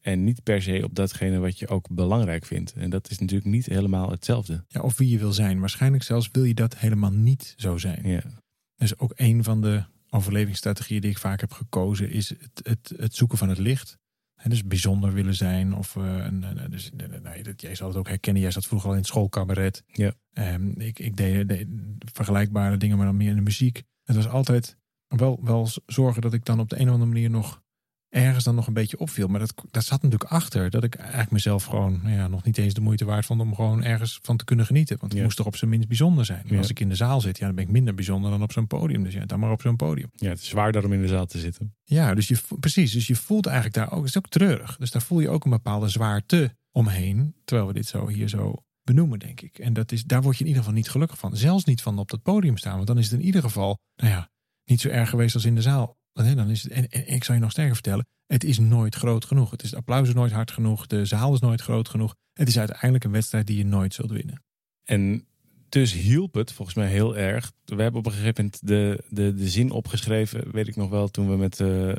En 0.00 0.24
niet 0.24 0.42
per 0.42 0.62
se 0.62 0.80
op 0.84 0.94
datgene 0.94 1.38
wat 1.38 1.58
je 1.58 1.68
ook 1.68 1.88
belangrijk 1.90 2.44
vindt. 2.44 2.72
En 2.72 2.90
dat 2.90 3.10
is 3.10 3.18
natuurlijk 3.18 3.50
niet 3.50 3.66
helemaal 3.66 4.10
hetzelfde. 4.10 4.64
Ja, 4.68 4.80
of 4.80 4.98
wie 4.98 5.08
je 5.08 5.18
wil 5.18 5.32
zijn. 5.32 5.60
Waarschijnlijk 5.60 6.02
zelfs 6.02 6.28
wil 6.32 6.44
je 6.44 6.54
dat 6.54 6.76
helemaal 6.76 7.12
niet 7.12 7.54
zo 7.56 7.76
zijn. 7.76 8.08
Ja, 8.08 8.22
Dus 8.76 8.98
ook 8.98 9.12
een 9.16 9.44
van 9.44 9.60
de 9.60 9.84
overlevingsstrategieën 10.10 11.00
die 11.00 11.10
ik 11.10 11.18
vaak 11.18 11.40
heb 11.40 11.52
gekozen 11.52 12.10
is 12.10 12.28
het, 12.28 12.60
het, 12.62 12.92
het 12.96 13.14
zoeken 13.14 13.38
van 13.38 13.48
het 13.48 13.58
licht. 13.58 13.98
En 14.34 14.50
dus 14.50 14.64
bijzonder 14.64 15.12
willen 15.12 15.34
zijn. 15.34 15.74
Of 15.74 15.96
eh, 15.96 16.02
een- 16.16 16.66
dus, 16.70 16.90
dat- 17.42 17.60
jij 17.60 17.74
zal 17.74 17.88
het 17.88 17.96
ook 17.96 18.08
herkennen. 18.08 18.42
Jij 18.42 18.50
zat 18.50 18.66
vroeger 18.66 18.88
al 18.88 18.94
in 18.94 19.00
het 19.00 19.08
schoolcabaret. 19.08 19.82
Ja. 19.86 20.12
Ehm, 20.32 20.80
ik, 20.80 20.98
ik 20.98 21.16
deed, 21.16 21.48
deed 21.48 21.66
vergelijkbare 22.12 22.76
dingen, 22.76 22.96
maar 22.96 23.06
dan 23.06 23.16
meer 23.16 23.30
in 23.30 23.36
de 23.36 23.42
muziek. 23.42 23.82
Het 24.04 24.16
was 24.16 24.28
altijd 24.28 24.76
wel, 25.08 25.40
wel 25.42 25.68
zorgen 25.86 26.22
dat 26.22 26.32
ik 26.32 26.44
dan 26.44 26.60
op 26.60 26.68
de 26.68 26.76
een 26.80 26.86
of 26.86 26.92
andere 26.92 27.10
manier 27.10 27.30
nog 27.30 27.62
ergens 28.08 28.44
dan 28.44 28.54
nog 28.54 28.66
een 28.66 28.72
beetje 28.72 28.98
opviel. 28.98 29.28
Maar 29.28 29.40
dat, 29.40 29.54
dat 29.70 29.84
zat 29.84 30.02
natuurlijk 30.02 30.30
achter. 30.30 30.70
Dat 30.70 30.84
ik 30.84 30.94
eigenlijk 30.94 31.30
mezelf 31.30 31.64
gewoon 31.64 32.00
nou 32.02 32.14
ja, 32.14 32.28
nog 32.28 32.44
niet 32.44 32.58
eens 32.58 32.74
de 32.74 32.80
moeite 32.80 33.04
waard 33.04 33.26
vond 33.26 33.40
om 33.40 33.54
gewoon 33.54 33.84
ergens 33.84 34.18
van 34.22 34.36
te 34.36 34.44
kunnen 34.44 34.66
genieten. 34.66 34.96
Want 34.98 35.08
het 35.10 35.20
Ja. 35.20 35.24
moest 35.26 35.36
toch 35.36 35.46
op 35.46 35.56
zijn 35.56 35.70
minst 35.70 35.88
bijzonder 35.88 36.24
zijn. 36.24 36.44
Ja. 36.48 36.58
Als 36.58 36.70
ik 36.70 36.80
in 36.80 36.88
de 36.88 36.94
zaal 36.94 37.20
zit, 37.20 37.38
ja, 37.38 37.46
dan 37.46 37.54
ben 37.54 37.64
ik 37.64 37.70
minder 37.70 37.94
bijzonder 37.94 38.30
dan 38.30 38.42
op 38.42 38.52
zo'n 38.52 38.66
podium. 38.66 39.02
Dus 39.04 39.14
ja, 39.14 39.24
dan 39.26 39.38
maar 39.40 39.50
op 39.50 39.60
zo'n 39.60 39.76
podium. 39.76 40.10
ja, 40.14 40.28
het 40.28 40.38
is 40.40 40.48
zwaarder 40.48 40.84
om 40.84 40.92
in 40.92 41.00
de 41.02 41.08
zaal 41.08 41.26
te 41.26 41.38
zitten. 41.38 41.74
Ja, 41.84 42.14
dus 42.14 42.28
je, 42.28 42.38
precies. 42.60 42.92
Dus 42.92 43.06
je 43.06 43.16
voelt 43.16 43.46
eigenlijk 43.46 43.76
daar 43.76 43.90
ook, 43.92 43.98
het 44.00 44.08
is 44.08 44.16
ook 44.18 44.28
treurig. 44.28 44.76
Dus 44.76 44.90
daar 44.90 45.02
voel 45.02 45.20
je 45.20 45.28
ook 45.28 45.44
een 45.44 45.50
bepaalde 45.50 45.88
zwaarte 45.88 46.56
omheen. 46.72 47.34
Terwijl 47.44 47.68
we 47.68 47.74
dit 47.74 47.86
zo 47.86 48.08
hier 48.08 48.28
zo 48.28 48.54
benoemen, 48.82 49.18
denk 49.18 49.40
ik. 49.40 49.58
En 49.58 49.72
dat 49.72 49.92
is, 49.92 50.04
daar 50.04 50.22
word 50.22 50.34
je 50.36 50.40
in 50.42 50.46
ieder 50.48 50.62
geval 50.62 50.76
niet 50.78 50.90
gelukkig 50.90 51.18
van. 51.18 51.36
Zelfs 51.36 51.64
niet 51.64 51.82
van 51.82 51.98
op 51.98 52.10
dat 52.10 52.22
podium 52.22 52.56
staan. 52.56 52.74
Want 52.74 52.86
dan 52.86 52.98
is 52.98 53.10
het 53.10 53.20
in 53.20 53.26
ieder 53.26 53.42
geval, 53.42 53.78
nou 53.96 54.10
ja, 54.12 54.30
niet 54.64 54.80
zo 54.80 54.88
erg 54.88 55.08
geweest 55.10 55.34
als 55.34 55.44
in 55.44 55.54
de 55.54 55.62
zaal. 55.62 55.96
Dan 56.24 56.50
is 56.50 56.62
het, 56.62 56.72
en, 56.72 56.88
en 56.88 57.08
ik 57.08 57.24
zal 57.24 57.34
je 57.34 57.40
nog 57.40 57.50
sterker 57.50 57.74
vertellen, 57.74 58.06
het 58.26 58.44
is 58.44 58.58
nooit 58.58 58.94
groot 58.94 59.24
genoeg. 59.24 59.50
Het, 59.50 59.62
is, 59.62 59.70
het 59.70 59.78
applaus 59.78 60.08
is 60.08 60.14
nooit 60.14 60.32
hard 60.32 60.50
genoeg. 60.50 60.86
De 60.86 61.04
zaal 61.04 61.34
is 61.34 61.40
nooit 61.40 61.60
groot 61.60 61.88
genoeg. 61.88 62.14
Het 62.32 62.48
is 62.48 62.58
uiteindelijk 62.58 63.04
een 63.04 63.10
wedstrijd 63.10 63.46
die 63.46 63.56
je 63.56 63.64
nooit 63.64 63.94
zult 63.94 64.10
winnen. 64.10 64.42
En 64.84 65.26
dus 65.68 65.92
hielp 65.92 66.34
het 66.34 66.52
volgens 66.52 66.76
mij 66.76 66.88
heel 66.88 67.16
erg. 67.16 67.52
We 67.64 67.82
hebben 67.82 68.00
op 68.00 68.06
een 68.06 68.12
gegeven 68.12 68.34
moment 68.36 68.66
de, 68.66 69.04
de, 69.08 69.34
de 69.34 69.48
zin 69.48 69.70
opgeschreven, 69.70 70.52
weet 70.52 70.68
ik 70.68 70.76
nog 70.76 70.90
wel, 70.90 71.08
toen 71.08 71.28
we 71.28 71.36
met 71.36 71.60
eh, 71.60 71.92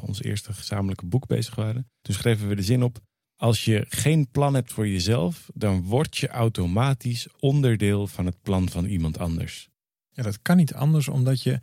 ons 0.00 0.22
eerste 0.22 0.52
gezamenlijke 0.52 1.06
boek 1.06 1.26
bezig 1.26 1.54
waren. 1.54 1.90
Toen 2.02 2.14
schreven 2.14 2.48
we 2.48 2.54
de 2.54 2.62
zin 2.62 2.82
op. 2.82 2.98
Als 3.36 3.64
je 3.64 3.86
geen 3.88 4.30
plan 4.30 4.54
hebt 4.54 4.72
voor 4.72 4.88
jezelf, 4.88 5.50
dan 5.54 5.82
word 5.82 6.16
je 6.16 6.28
automatisch 6.28 7.28
onderdeel 7.38 8.06
van 8.06 8.26
het 8.26 8.42
plan 8.42 8.68
van 8.68 8.84
iemand 8.84 9.18
anders. 9.18 9.68
Ja, 10.10 10.22
dat 10.22 10.42
kan 10.42 10.56
niet 10.56 10.74
anders, 10.74 11.08
omdat 11.08 11.42
je 11.42 11.58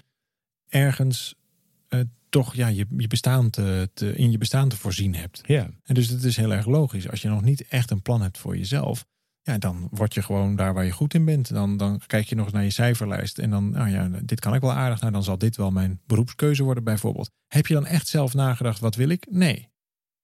ergens 0.69 1.35
toch 2.29 2.55
ja, 2.55 2.67
je, 2.67 2.85
je 2.97 3.07
bestaan 3.07 3.49
te, 3.49 3.89
te, 3.93 4.15
in 4.15 4.31
je 4.31 4.37
bestaan 4.37 4.69
te 4.69 4.77
voorzien 4.77 5.15
hebt. 5.15 5.41
Ja, 5.45 5.69
En 5.83 5.95
dus 5.95 6.07
het 6.09 6.23
is 6.23 6.37
heel 6.37 6.53
erg 6.53 6.65
logisch. 6.65 7.09
Als 7.09 7.21
je 7.21 7.29
nog 7.29 7.41
niet 7.41 7.67
echt 7.67 7.91
een 7.91 8.01
plan 8.01 8.21
hebt 8.21 8.37
voor 8.37 8.57
jezelf, 8.57 9.05
ja, 9.41 9.57
dan 9.57 9.87
word 9.91 10.13
je 10.13 10.21
gewoon 10.21 10.55
daar 10.55 10.73
waar 10.73 10.85
je 10.85 10.91
goed 10.91 11.13
in 11.13 11.25
bent. 11.25 11.53
Dan, 11.53 11.77
dan 11.77 12.01
kijk 12.07 12.25
je 12.25 12.35
nog 12.35 12.45
eens 12.45 12.53
naar 12.53 12.63
je 12.63 12.69
cijferlijst 12.69 13.39
en 13.39 13.49
dan, 13.49 13.69
nou 13.69 13.89
ja, 13.89 14.09
dit 14.23 14.39
kan 14.39 14.53
ik 14.53 14.61
wel 14.61 14.73
aardig. 14.73 14.99
Nou, 14.99 15.11
dan 15.11 15.23
zal 15.23 15.37
dit 15.37 15.55
wel 15.55 15.71
mijn 15.71 16.01
beroepskeuze 16.05 16.63
worden, 16.63 16.83
bijvoorbeeld. 16.83 17.31
Heb 17.47 17.67
je 17.67 17.73
dan 17.73 17.85
echt 17.85 18.07
zelf 18.07 18.33
nagedacht, 18.33 18.79
wat 18.79 18.95
wil 18.95 19.09
ik? 19.09 19.25
Nee. 19.29 19.71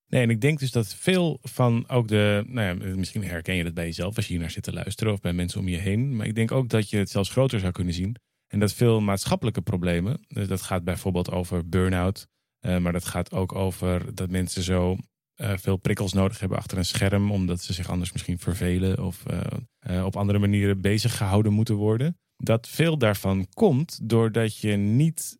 Nee, 0.07 0.21
en 0.21 0.29
ik 0.29 0.41
denk 0.41 0.59
dus 0.59 0.71
dat 0.71 0.95
veel 0.95 1.39
van 1.41 1.89
ook 1.89 2.07
de. 2.07 2.43
Nou 2.47 2.67
ja, 2.67 2.95
misschien 2.95 3.23
herken 3.23 3.55
je 3.55 3.63
dat 3.63 3.73
bij 3.73 3.85
jezelf 3.85 4.15
als 4.15 4.25
je 4.25 4.31
hier 4.31 4.41
naar 4.41 4.51
zit 4.51 4.63
te 4.63 4.73
luisteren 4.73 5.13
of 5.13 5.21
bij 5.21 5.33
mensen 5.33 5.59
om 5.59 5.67
je 5.67 5.77
heen. 5.77 6.15
Maar 6.15 6.25
ik 6.25 6.35
denk 6.35 6.51
ook 6.51 6.69
dat 6.69 6.89
je 6.89 6.97
het 6.97 7.09
zelfs 7.09 7.29
groter 7.29 7.59
zou 7.59 7.71
kunnen 7.71 7.93
zien. 7.93 8.15
En 8.49 8.59
dat 8.59 8.73
veel 8.73 9.01
maatschappelijke 9.01 9.61
problemen, 9.61 10.19
dus 10.27 10.47
dat 10.47 10.61
gaat 10.61 10.83
bijvoorbeeld 10.83 11.31
over 11.31 11.69
burn-out. 11.69 12.27
eh, 12.59 12.77
maar 12.77 12.91
dat 12.91 13.05
gaat 13.05 13.31
ook 13.31 13.55
over 13.55 14.15
dat 14.15 14.29
mensen 14.29 14.63
zo 14.63 14.97
eh, 15.35 15.57
veel 15.57 15.77
prikkels 15.77 16.13
nodig 16.13 16.39
hebben 16.39 16.57
achter 16.57 16.77
een 16.77 16.85
scherm. 16.85 17.31
Omdat 17.31 17.61
ze 17.61 17.73
zich 17.73 17.89
anders 17.89 18.11
misschien 18.11 18.39
vervelen 18.39 19.05
of 19.05 19.23
eh, 19.25 20.05
op 20.05 20.15
andere 20.15 20.39
manieren 20.39 20.81
bezig 20.81 21.17
gehouden 21.17 21.53
moeten 21.53 21.75
worden. 21.75 22.17
Dat 22.35 22.67
veel 22.67 22.97
daarvan 22.97 23.47
komt 23.53 23.99
doordat 24.09 24.57
je 24.57 24.75
niet 24.75 25.37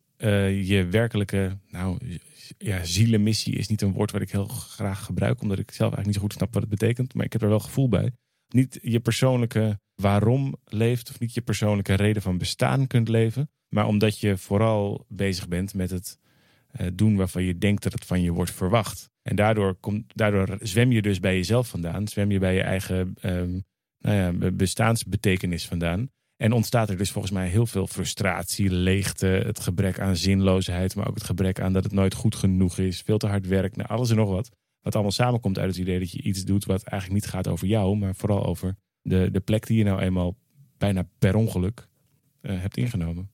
je 0.62 0.86
werkelijke, 0.90 1.58
nou 1.70 1.98
ja, 2.58 2.84
zielenmissie 2.84 3.56
is 3.56 3.68
niet 3.68 3.82
een 3.82 3.92
woord 3.92 4.10
wat 4.10 4.20
ik 4.20 4.30
heel 4.30 4.46
graag 4.46 5.04
gebruik, 5.04 5.40
omdat 5.42 5.58
ik 5.58 5.70
zelf 5.70 5.94
eigenlijk 5.94 6.06
niet 6.06 6.14
zo 6.14 6.20
goed 6.20 6.32
snap 6.32 6.52
wat 6.52 6.62
het 6.62 6.70
betekent, 6.70 7.14
maar 7.14 7.24
ik 7.24 7.32
heb 7.32 7.42
er 7.42 7.48
wel 7.48 7.60
gevoel 7.60 7.88
bij. 7.88 8.12
Niet 8.52 8.78
je 8.82 9.00
persoonlijke 9.00 9.80
waarom 9.94 10.54
leeft, 10.64 11.10
of 11.10 11.20
niet 11.20 11.34
je 11.34 11.40
persoonlijke 11.40 11.94
reden 11.94 12.22
van 12.22 12.38
bestaan 12.38 12.86
kunt 12.86 13.08
leven, 13.08 13.50
maar 13.68 13.86
omdat 13.86 14.18
je 14.18 14.36
vooral 14.36 15.04
bezig 15.08 15.48
bent 15.48 15.74
met 15.74 15.90
het 15.90 16.18
eh, 16.70 16.86
doen 16.92 17.16
waarvan 17.16 17.42
je 17.42 17.58
denkt 17.58 17.82
dat 17.82 17.92
het 17.92 18.04
van 18.04 18.22
je 18.22 18.32
wordt 18.32 18.50
verwacht. 18.50 19.10
En 19.22 19.36
daardoor, 19.36 19.74
komt, 19.74 20.04
daardoor 20.14 20.58
zwem 20.60 20.92
je 20.92 21.02
dus 21.02 21.20
bij 21.20 21.36
jezelf 21.36 21.68
vandaan, 21.68 22.08
zwem 22.08 22.30
je 22.30 22.38
bij 22.38 22.54
je 22.54 22.62
eigen 22.62 23.14
ehm, 23.20 23.58
nou 23.98 24.16
ja, 24.16 24.50
bestaansbetekenis 24.50 25.66
vandaan. 25.66 26.10
En 26.36 26.52
ontstaat 26.52 26.88
er 26.88 26.96
dus 26.96 27.10
volgens 27.10 27.32
mij 27.32 27.48
heel 27.48 27.66
veel 27.66 27.86
frustratie, 27.86 28.70
leegte, 28.70 29.26
het 29.26 29.60
gebrek 29.60 30.00
aan 30.00 30.16
zinloosheid, 30.16 30.94
maar 30.94 31.08
ook 31.08 31.14
het 31.14 31.24
gebrek 31.24 31.60
aan 31.60 31.72
dat 31.72 31.84
het 31.84 31.92
nooit 31.92 32.14
goed 32.14 32.34
genoeg 32.34 32.78
is, 32.78 33.00
veel 33.00 33.18
te 33.18 33.26
hard 33.26 33.46
werk, 33.46 33.76
nou, 33.76 33.88
alles 33.88 34.10
en 34.10 34.16
nog 34.16 34.30
wat. 34.30 34.50
Wat 34.82 34.94
allemaal 34.94 35.12
samenkomt 35.12 35.58
uit 35.58 35.68
het 35.70 35.78
idee 35.78 35.98
dat 35.98 36.10
je 36.10 36.22
iets 36.22 36.44
doet 36.44 36.64
wat 36.64 36.82
eigenlijk 36.82 37.22
niet 37.22 37.32
gaat 37.32 37.48
over 37.48 37.66
jou, 37.66 37.96
maar 37.96 38.14
vooral 38.14 38.44
over 38.46 38.76
de, 39.02 39.28
de 39.30 39.40
plek 39.40 39.66
die 39.66 39.78
je 39.78 39.84
nou 39.84 40.00
eenmaal 40.00 40.36
bijna 40.78 41.08
per 41.18 41.34
ongeluk 41.34 41.88
eh, 42.40 42.60
hebt 42.60 42.76
ingenomen. 42.76 43.30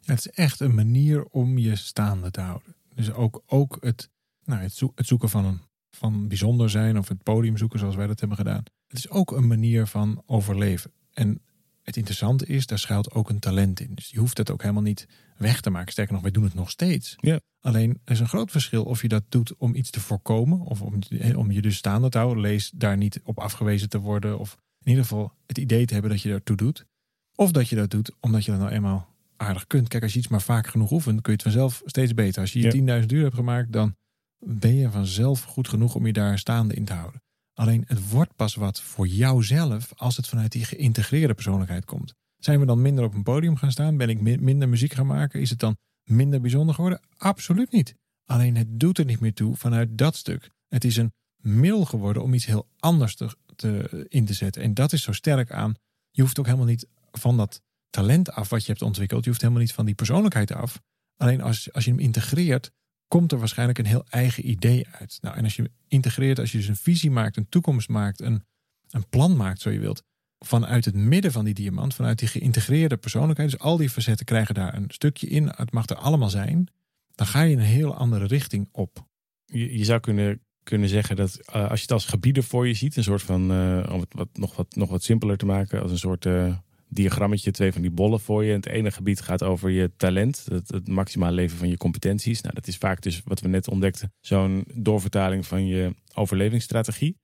Ja, 0.00 0.14
het 0.14 0.26
is 0.26 0.30
echt 0.30 0.60
een 0.60 0.74
manier 0.74 1.24
om 1.24 1.58
je 1.58 1.76
staande 1.76 2.30
te 2.30 2.40
houden. 2.40 2.74
Dus 2.94 3.12
ook, 3.12 3.42
ook 3.46 3.76
het, 3.80 4.10
nou, 4.44 4.60
het, 4.62 4.72
zoek- 4.72 4.98
het 4.98 5.06
zoeken 5.06 5.28
van, 5.28 5.44
een, 5.44 5.60
van 5.90 6.28
bijzonder 6.28 6.70
zijn 6.70 6.98
of 6.98 7.08
het 7.08 7.22
podium 7.22 7.56
zoeken 7.56 7.78
zoals 7.78 7.96
wij 7.96 8.06
dat 8.06 8.20
hebben 8.20 8.38
gedaan. 8.38 8.62
Het 8.88 8.98
is 8.98 9.10
ook 9.10 9.32
een 9.32 9.46
manier 9.46 9.86
van 9.86 10.22
overleven. 10.26 10.92
En 11.12 11.42
het 11.84 11.96
interessante 11.96 12.46
is, 12.46 12.66
daar 12.66 12.78
schuilt 12.78 13.12
ook 13.12 13.28
een 13.28 13.38
talent 13.38 13.80
in. 13.80 13.94
Dus 13.94 14.10
je 14.10 14.18
hoeft 14.18 14.38
het 14.38 14.50
ook 14.50 14.60
helemaal 14.60 14.82
niet 14.82 15.06
weg 15.36 15.60
te 15.60 15.70
maken. 15.70 15.92
Sterker 15.92 16.12
nog, 16.12 16.22
wij 16.22 16.30
doen 16.30 16.44
het 16.44 16.54
nog 16.54 16.70
steeds. 16.70 17.16
Ja. 17.20 17.40
Alleen 17.60 18.00
er 18.04 18.12
is 18.12 18.20
een 18.20 18.28
groot 18.28 18.50
verschil 18.50 18.84
of 18.84 19.02
je 19.02 19.08
dat 19.08 19.24
doet 19.28 19.56
om 19.56 19.74
iets 19.74 19.90
te 19.90 20.00
voorkomen. 20.00 20.60
Of 20.60 20.82
om, 20.82 20.98
om 21.36 21.50
je 21.50 21.62
dus 21.62 21.76
staande 21.76 22.08
te 22.08 22.18
houden. 22.18 22.42
Lees 22.42 22.70
daar 22.74 22.96
niet 22.96 23.20
op 23.24 23.38
afgewezen 23.38 23.88
te 23.88 23.98
worden. 23.98 24.38
Of 24.38 24.56
in 24.82 24.88
ieder 24.90 25.04
geval 25.04 25.32
het 25.46 25.58
idee 25.58 25.86
te 25.86 25.92
hebben 25.92 26.10
dat 26.10 26.22
je 26.22 26.28
daartoe 26.28 26.56
doet. 26.56 26.86
Of 27.34 27.50
dat 27.50 27.68
je 27.68 27.76
dat 27.76 27.90
doet 27.90 28.12
omdat 28.20 28.44
je 28.44 28.50
dat 28.50 28.60
nou 28.60 28.72
eenmaal 28.72 29.14
aardig 29.36 29.66
kunt. 29.66 29.88
Kijk, 29.88 30.02
als 30.02 30.12
je 30.12 30.18
iets 30.18 30.28
maar 30.28 30.42
vaak 30.42 30.66
genoeg 30.66 30.90
oefent, 30.90 31.20
kun 31.20 31.32
je 31.32 31.38
het 31.42 31.52
vanzelf 31.52 31.82
steeds 31.84 32.14
beter. 32.14 32.40
Als 32.40 32.52
je 32.52 32.60
je 32.60 33.00
10.000 33.02 33.06
uur 33.06 33.22
hebt 33.22 33.34
gemaakt, 33.34 33.72
dan 33.72 33.96
ben 34.38 34.74
je 34.74 34.90
vanzelf 34.90 35.42
goed 35.42 35.68
genoeg 35.68 35.94
om 35.94 36.06
je 36.06 36.12
daar 36.12 36.38
staande 36.38 36.74
in 36.74 36.84
te 36.84 36.92
houden. 36.92 37.22
Alleen 37.54 37.84
het 37.86 38.10
wordt 38.10 38.36
pas 38.36 38.54
wat 38.54 38.80
voor 38.80 39.06
jouzelf 39.06 39.92
als 39.96 40.16
het 40.16 40.28
vanuit 40.28 40.52
die 40.52 40.64
geïntegreerde 40.64 41.34
persoonlijkheid 41.34 41.84
komt. 41.84 42.14
Zijn 42.36 42.60
we 42.60 42.66
dan 42.66 42.82
minder 42.82 43.04
op 43.04 43.14
een 43.14 43.22
podium 43.22 43.56
gaan 43.56 43.70
staan? 43.70 43.96
Ben 43.96 44.08
ik 44.08 44.20
mi- 44.20 44.36
minder 44.36 44.68
muziek 44.68 44.92
gaan 44.92 45.06
maken? 45.06 45.40
Is 45.40 45.50
het 45.50 45.58
dan 45.58 45.76
minder 46.02 46.40
bijzonder 46.40 46.74
geworden? 46.74 47.00
Absoluut 47.16 47.72
niet. 47.72 47.94
Alleen 48.24 48.56
het 48.56 48.80
doet 48.80 48.98
er 48.98 49.04
niet 49.04 49.20
meer 49.20 49.34
toe 49.34 49.56
vanuit 49.56 49.98
dat 49.98 50.16
stuk. 50.16 50.50
Het 50.68 50.84
is 50.84 50.96
een 50.96 51.12
middel 51.36 51.84
geworden 51.84 52.22
om 52.22 52.34
iets 52.34 52.46
heel 52.46 52.68
anders 52.78 53.16
te, 53.56 54.06
in 54.08 54.24
te 54.24 54.34
zetten. 54.34 54.62
En 54.62 54.74
dat 54.74 54.92
is 54.92 55.02
zo 55.02 55.12
sterk 55.12 55.52
aan. 55.52 55.74
Je 56.10 56.22
hoeft 56.22 56.38
ook 56.38 56.46
helemaal 56.46 56.66
niet 56.66 56.86
van 57.12 57.36
dat 57.36 57.60
talent 57.90 58.30
af 58.30 58.48
wat 58.48 58.64
je 58.64 58.72
hebt 58.72 58.82
ontwikkeld. 58.82 59.24
Je 59.24 59.30
hoeft 59.30 59.42
helemaal 59.42 59.62
niet 59.62 59.72
van 59.72 59.84
die 59.84 59.94
persoonlijkheid 59.94 60.52
af. 60.52 60.80
Alleen 61.16 61.40
als, 61.40 61.72
als 61.72 61.84
je 61.84 61.90
hem 61.90 62.00
integreert, 62.00 62.70
komt 63.08 63.32
er 63.32 63.38
waarschijnlijk 63.38 63.78
een 63.78 63.86
heel 63.86 64.04
eigen 64.08 64.48
idee 64.48 64.86
uit. 64.90 65.18
Nou, 65.20 65.36
en 65.36 65.44
als 65.44 65.56
je 65.56 65.70
integreert, 65.88 66.38
als 66.38 66.52
je 66.52 66.58
dus 66.58 66.68
een 66.68 66.76
visie 66.76 67.10
maakt, 67.10 67.36
een 67.36 67.48
toekomst 67.48 67.88
maakt, 67.88 68.20
een, 68.20 68.44
een 68.90 69.08
plan 69.08 69.36
maakt, 69.36 69.60
zo 69.60 69.70
je 69.70 69.78
wilt, 69.78 70.02
vanuit 70.38 70.84
het 70.84 70.94
midden 70.94 71.32
van 71.32 71.44
die 71.44 71.54
diamant, 71.54 71.94
vanuit 71.94 72.18
die 72.18 72.28
geïntegreerde 72.28 72.96
persoonlijkheid, 72.96 73.50
dus 73.50 73.60
al 73.60 73.76
die 73.76 73.90
facetten 73.90 74.26
krijgen 74.26 74.54
daar 74.54 74.74
een 74.74 74.90
stukje 74.90 75.26
in, 75.26 75.52
het 75.56 75.72
mag 75.72 75.86
er 75.86 75.96
allemaal 75.96 76.30
zijn, 76.30 76.68
dan 77.14 77.26
ga 77.26 77.42
je 77.42 77.56
een 77.56 77.62
heel 77.62 77.94
andere 77.94 78.26
richting 78.26 78.68
op. 78.72 79.06
Je, 79.44 79.78
je 79.78 79.84
zou 79.84 80.00
kunnen, 80.00 80.40
kunnen 80.62 80.88
zeggen 80.88 81.16
dat 81.16 81.40
uh, 81.48 81.54
als 81.70 81.78
je 81.78 81.82
het 81.82 81.92
als 81.92 82.04
gebieden 82.04 82.44
voor 82.44 82.66
je 82.66 82.74
ziet, 82.74 82.96
een 82.96 83.02
soort 83.02 83.22
van, 83.22 83.52
uh, 83.52 83.86
om 83.92 84.00
het 84.00 84.14
wat, 84.14 84.28
nog, 84.32 84.56
wat, 84.56 84.76
nog 84.76 84.88
wat 84.88 85.02
simpeler 85.02 85.36
te 85.36 85.46
maken, 85.46 85.82
als 85.82 85.90
een 85.90 85.98
soort 85.98 86.24
uh, 86.24 86.56
diagrammetje, 86.94 87.50
twee 87.50 87.72
van 87.72 87.82
die 87.82 87.90
bollen 87.90 88.20
voor 88.20 88.44
je. 88.44 88.52
Het 88.52 88.66
ene 88.66 88.90
gebied 88.90 89.20
gaat 89.20 89.42
over 89.42 89.70
je 89.70 89.92
talent, 89.96 90.46
het, 90.48 90.68
het 90.68 90.88
maximaal 90.88 91.32
leven 91.32 91.58
van 91.58 91.68
je 91.68 91.76
competenties. 91.76 92.40
Nou, 92.40 92.54
dat 92.54 92.66
is 92.66 92.76
vaak 92.76 93.02
dus 93.02 93.22
wat 93.24 93.40
we 93.40 93.48
net 93.48 93.68
ontdekten, 93.68 94.12
zo'n 94.20 94.64
doorvertaling 94.74 95.46
van 95.46 95.66
je 95.66 95.94
overlevingsstrategie. 96.14 97.16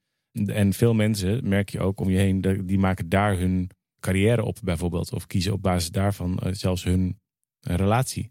En 0.47 0.73
veel 0.73 0.95
mensen, 0.95 1.49
merk 1.49 1.69
je 1.69 1.81
ook 1.81 2.01
om 2.01 2.11
je 2.11 2.19
heen, 2.19 2.41
die 2.67 2.79
maken 2.79 3.09
daar 3.09 3.39
hun 3.39 3.71
carrière 4.01 4.45
op 4.45 4.59
bijvoorbeeld. 4.63 5.13
Of 5.13 5.27
kiezen 5.27 5.53
op 5.53 5.63
basis 5.63 5.91
daarvan 5.91 6.41
zelfs 6.51 6.85
hun 6.85 7.19
relatie. 7.61 8.31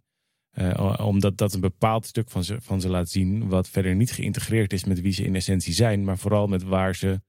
Uh, 0.57 0.99
omdat 1.03 1.37
dat 1.37 1.53
een 1.53 1.59
bepaald 1.59 2.05
stuk 2.05 2.29
van 2.29 2.43
ze, 2.43 2.61
van 2.61 2.81
ze 2.81 2.89
laat 2.89 3.09
zien, 3.09 3.47
wat 3.47 3.69
verder 3.69 3.95
niet 3.95 4.11
geïntegreerd 4.11 4.73
is 4.73 4.83
met 4.83 5.01
wie 5.01 5.11
ze 5.11 5.23
in 5.23 5.35
essentie 5.35 5.73
zijn, 5.73 6.03
maar 6.03 6.17
vooral 6.17 6.47
met 6.47 6.63
waar 6.63 6.95
ze 6.95 7.21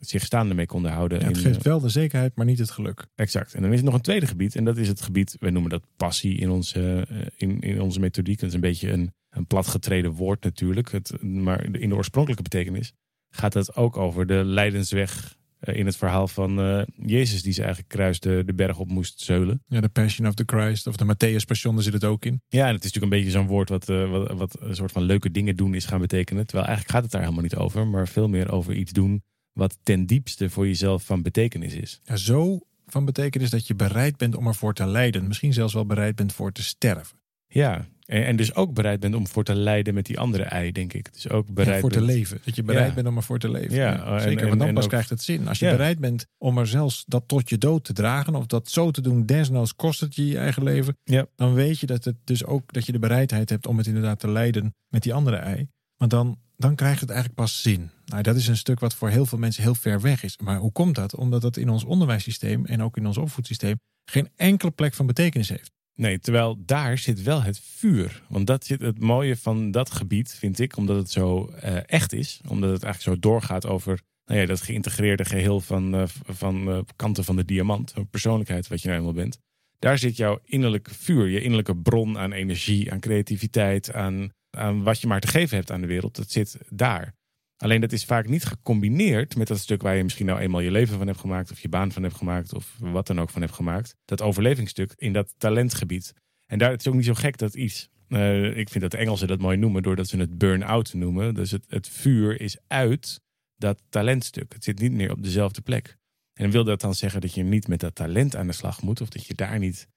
zich 0.00 0.24
staande 0.24 0.54
mee 0.54 0.66
konden 0.66 0.92
houden. 0.92 1.20
Ja, 1.20 1.26
het 1.26 1.38
geeft 1.38 1.62
wel 1.62 1.80
de 1.80 1.88
zekerheid, 1.88 2.36
maar 2.36 2.46
niet 2.46 2.58
het 2.58 2.70
geluk. 2.70 3.06
Exact. 3.14 3.54
En 3.54 3.62
dan 3.62 3.72
is 3.72 3.78
er 3.78 3.84
nog 3.84 3.94
een 3.94 4.00
tweede 4.00 4.26
gebied, 4.26 4.56
en 4.56 4.64
dat 4.64 4.76
is 4.76 4.88
het 4.88 5.02
gebied, 5.02 5.36
wij 5.40 5.50
noemen 5.50 5.70
dat 5.70 5.86
passie 5.96 6.38
in 6.38 6.50
onze, 6.50 7.06
in, 7.36 7.60
in 7.60 7.80
onze 7.80 8.00
methodiek. 8.00 8.38
Dat 8.38 8.48
is 8.48 8.54
een 8.54 8.60
beetje 8.60 8.90
een, 8.90 9.12
een 9.30 9.46
platgetreden 9.46 10.10
woord 10.10 10.44
natuurlijk, 10.44 10.92
het, 10.92 11.22
maar 11.22 11.64
in 11.64 11.88
de 11.88 11.94
oorspronkelijke 11.94 12.42
betekenis 12.42 12.92
gaat 13.30 13.54
het 13.54 13.76
ook 13.76 13.96
over 13.96 14.26
de 14.26 14.44
lijdensweg 14.44 15.36
uh, 15.60 15.76
in 15.76 15.86
het 15.86 15.96
verhaal 15.96 16.28
van 16.28 16.60
uh, 16.60 16.82
Jezus, 17.06 17.42
die 17.42 17.52
ze 17.52 17.60
eigenlijk 17.60 17.92
kruis 17.92 18.20
de, 18.20 18.42
de 18.46 18.54
berg 18.54 18.78
op 18.78 18.88
moest 18.88 19.20
zeulen. 19.20 19.62
Ja, 19.66 19.80
de 19.80 19.88
Passion 19.88 20.26
of 20.26 20.34
the 20.34 20.42
Christ, 20.46 20.86
of 20.86 20.96
de 20.96 21.04
Matthäus 21.04 21.46
Passion, 21.46 21.74
daar 21.74 21.84
zit 21.84 21.92
het 21.92 22.04
ook 22.04 22.24
in. 22.24 22.42
Ja, 22.48 22.66
en 22.66 22.74
het 22.74 22.84
is 22.84 22.92
natuurlijk 22.92 23.12
een 23.12 23.18
beetje 23.18 23.38
zo'n 23.38 23.46
woord 23.46 23.68
wat, 23.68 23.88
uh, 23.88 24.10
wat, 24.10 24.32
wat 24.32 24.56
een 24.60 24.76
soort 24.76 24.92
van 24.92 25.02
leuke 25.02 25.30
dingen 25.30 25.56
doen 25.56 25.74
is 25.74 25.84
gaan 25.84 26.00
betekenen. 26.00 26.46
Terwijl 26.46 26.68
eigenlijk 26.68 26.96
gaat 26.96 27.02
het 27.02 27.12
daar 27.12 27.22
helemaal 27.22 27.42
niet 27.42 27.56
over, 27.56 27.86
maar 27.86 28.08
veel 28.08 28.28
meer 28.28 28.52
over 28.52 28.74
iets 28.74 28.92
doen 28.92 29.22
wat 29.54 29.78
ten 29.82 30.06
diepste 30.06 30.50
voor 30.50 30.66
jezelf 30.66 31.04
van 31.04 31.22
betekenis 31.22 31.74
is. 31.74 32.00
Ja, 32.04 32.16
zo 32.16 32.60
van 32.86 33.04
betekenis 33.04 33.50
dat 33.50 33.66
je 33.66 33.74
bereid 33.74 34.16
bent 34.16 34.36
om 34.36 34.46
ervoor 34.46 34.74
te 34.74 34.86
lijden. 34.86 35.26
Misschien 35.26 35.52
zelfs 35.52 35.74
wel 35.74 35.86
bereid 35.86 36.16
bent 36.16 36.32
voor 36.32 36.52
te 36.52 36.62
sterven. 36.62 37.18
Ja, 37.46 37.86
en, 38.06 38.24
en, 38.24 38.36
dus 38.36 38.54
ook 38.54 38.74
bereid 38.74 39.00
bent 39.00 39.14
om 39.14 39.26
voor 39.26 39.44
te 39.44 39.54
lijden 39.54 39.94
met 39.94 40.06
die 40.06 40.18
andere 40.18 40.42
ei, 40.42 40.72
denk 40.72 40.92
ik. 40.92 41.12
Dus 41.12 41.28
ook 41.28 41.46
bereid 41.46 41.74
ja, 41.74 41.80
voor 41.80 41.90
bent... 41.90 42.06
te 42.06 42.12
leven. 42.12 42.40
Dat 42.44 42.56
je 42.56 42.62
bereid 42.62 42.88
ja. 42.88 42.94
bent 42.94 43.06
om 43.06 43.16
ervoor 43.16 43.38
te 43.38 43.50
leven. 43.50 43.76
Ja, 43.76 43.92
ja 43.92 44.18
zeker. 44.18 44.42
En, 44.42 44.48
want 44.48 44.60
dan 44.60 44.74
pas 44.74 44.82
ook... 44.82 44.90
krijgt 44.90 45.10
het 45.10 45.22
zin. 45.22 45.48
Als 45.48 45.58
je 45.58 45.70
bereid 45.70 45.98
bent 45.98 46.26
om 46.38 46.58
er 46.58 46.66
zelfs 46.66 47.04
dat 47.06 47.28
tot 47.28 47.48
je 47.48 47.58
dood 47.58 47.84
te 47.84 47.92
dragen, 47.92 48.34
of 48.34 48.46
dat 48.46 48.70
zo 48.70 48.90
te 48.90 49.00
doen, 49.00 49.26
desnoods 49.26 49.74
kost 49.74 50.00
het 50.00 50.14
je 50.14 50.26
je 50.26 50.38
eigen 50.38 50.62
leven, 50.62 50.96
dan 51.36 51.54
weet 51.54 51.78
je 51.78 51.86
dat 51.86 52.04
het 52.04 52.16
dus 52.24 52.44
ook 52.44 52.72
dat 52.72 52.86
je 52.86 52.92
de 52.92 52.98
bereidheid 52.98 53.50
hebt 53.50 53.66
om 53.66 53.78
het 53.78 53.86
inderdaad 53.86 54.18
te 54.18 54.30
lijden 54.30 54.74
met 54.88 55.02
die 55.02 55.14
andere 55.14 55.36
ei. 55.36 55.68
Want 55.96 56.10
dan, 56.10 56.38
dan 56.56 56.74
krijgt 56.74 57.00
het 57.00 57.10
eigenlijk 57.10 57.40
pas 57.40 57.62
zin. 57.62 57.90
Nou, 58.04 58.22
dat 58.22 58.36
is 58.36 58.46
een 58.46 58.56
stuk 58.56 58.80
wat 58.80 58.94
voor 58.94 59.08
heel 59.08 59.26
veel 59.26 59.38
mensen 59.38 59.62
heel 59.62 59.74
ver 59.74 60.00
weg 60.00 60.22
is. 60.22 60.38
Maar 60.38 60.58
hoe 60.58 60.72
komt 60.72 60.94
dat? 60.94 61.14
Omdat 61.14 61.42
dat 61.42 61.56
in 61.56 61.68
ons 61.68 61.84
onderwijssysteem 61.84 62.66
en 62.66 62.82
ook 62.82 62.96
in 62.96 63.06
ons 63.06 63.18
opvoedsysteem 63.18 63.76
geen 64.04 64.28
enkele 64.36 64.70
plek 64.70 64.94
van 64.94 65.06
betekenis 65.06 65.48
heeft. 65.48 65.70
Nee, 65.94 66.18
terwijl 66.18 66.62
daar 66.64 66.98
zit 66.98 67.22
wel 67.22 67.42
het 67.42 67.60
vuur. 67.60 68.22
Want 68.28 68.46
dat 68.46 68.64
zit 68.64 68.80
het 68.80 69.00
mooie 69.00 69.36
van 69.36 69.70
dat 69.70 69.90
gebied, 69.90 70.34
vind 70.34 70.58
ik, 70.58 70.76
omdat 70.76 70.96
het 70.96 71.10
zo 71.10 71.52
uh, 71.64 71.76
echt 71.86 72.12
is. 72.12 72.40
Omdat 72.48 72.70
het 72.70 72.82
eigenlijk 72.82 73.16
zo 73.16 73.28
doorgaat 73.28 73.66
over 73.66 74.00
nou 74.24 74.40
ja, 74.40 74.46
dat 74.46 74.60
geïntegreerde 74.60 75.24
geheel 75.24 75.60
van, 75.60 75.94
uh, 75.94 76.02
van 76.26 76.68
uh, 76.68 76.78
kanten 76.96 77.24
van 77.24 77.36
de 77.36 77.44
diamant. 77.44 77.94
Persoonlijkheid 78.10 78.68
wat 78.68 78.82
je 78.82 78.88
nou 78.88 79.00
eenmaal 79.00 79.14
bent. 79.14 79.38
Daar 79.78 79.98
zit 79.98 80.16
jouw 80.16 80.40
innerlijke 80.44 80.94
vuur, 80.94 81.28
je 81.28 81.40
innerlijke 81.40 81.76
bron 81.76 82.18
aan 82.18 82.32
energie, 82.32 82.92
aan 82.92 83.00
creativiteit, 83.00 83.92
aan, 83.92 84.30
aan 84.56 84.82
wat 84.82 85.00
je 85.00 85.06
maar 85.06 85.20
te 85.20 85.26
geven 85.26 85.56
hebt 85.56 85.70
aan 85.70 85.80
de 85.80 85.86
wereld. 85.86 86.16
Dat 86.16 86.30
zit 86.30 86.58
daar. 86.68 87.14
Alleen 87.56 87.80
dat 87.80 87.92
is 87.92 88.04
vaak 88.04 88.28
niet 88.28 88.44
gecombineerd 88.44 89.36
met 89.36 89.46
dat 89.46 89.58
stuk 89.58 89.82
waar 89.82 89.96
je 89.96 90.02
misschien 90.02 90.26
nou 90.26 90.40
eenmaal 90.40 90.60
je 90.60 90.70
leven 90.70 90.98
van 90.98 91.06
hebt 91.06 91.18
gemaakt, 91.18 91.50
of 91.50 91.60
je 91.60 91.68
baan 91.68 91.92
van 91.92 92.02
hebt 92.02 92.16
gemaakt, 92.16 92.54
of 92.54 92.76
wat 92.78 93.06
dan 93.06 93.20
ook 93.20 93.30
van 93.30 93.40
hebt 93.42 93.54
gemaakt. 93.54 93.96
Dat 94.04 94.22
overlevingsstuk 94.22 94.92
in 94.96 95.12
dat 95.12 95.34
talentgebied. 95.38 96.12
En 96.46 96.58
daar 96.58 96.70
het 96.70 96.80
is 96.80 96.88
ook 96.88 96.94
niet 96.94 97.04
zo 97.04 97.14
gek 97.14 97.38
dat 97.38 97.54
iets. 97.54 97.88
Uh, 98.08 98.56
ik 98.56 98.68
vind 98.68 98.80
dat 98.80 98.90
de 98.90 98.96
Engelsen 98.96 99.28
dat 99.28 99.40
mooi 99.40 99.56
noemen, 99.56 99.82
doordat 99.82 100.08
ze 100.08 100.16
het 100.16 100.38
burn-out 100.38 100.94
noemen. 100.94 101.34
Dus 101.34 101.50
het, 101.50 101.64
het 101.68 101.88
vuur 101.88 102.40
is 102.40 102.56
uit 102.66 103.20
dat 103.56 103.82
talentstuk. 103.88 104.52
Het 104.52 104.64
zit 104.64 104.78
niet 104.80 104.92
meer 104.92 105.10
op 105.10 105.22
dezelfde 105.22 105.60
plek. 105.60 105.96
En 106.32 106.50
wil 106.50 106.64
dat 106.64 106.80
dan 106.80 106.94
zeggen 106.94 107.20
dat 107.20 107.34
je 107.34 107.42
niet 107.42 107.68
met 107.68 107.80
dat 107.80 107.94
talent 107.94 108.36
aan 108.36 108.46
de 108.46 108.52
slag 108.52 108.82
moet, 108.82 109.00
of 109.00 109.08
dat 109.08 109.26
je 109.26 109.34
daar 109.34 109.58
niet. 109.58 109.88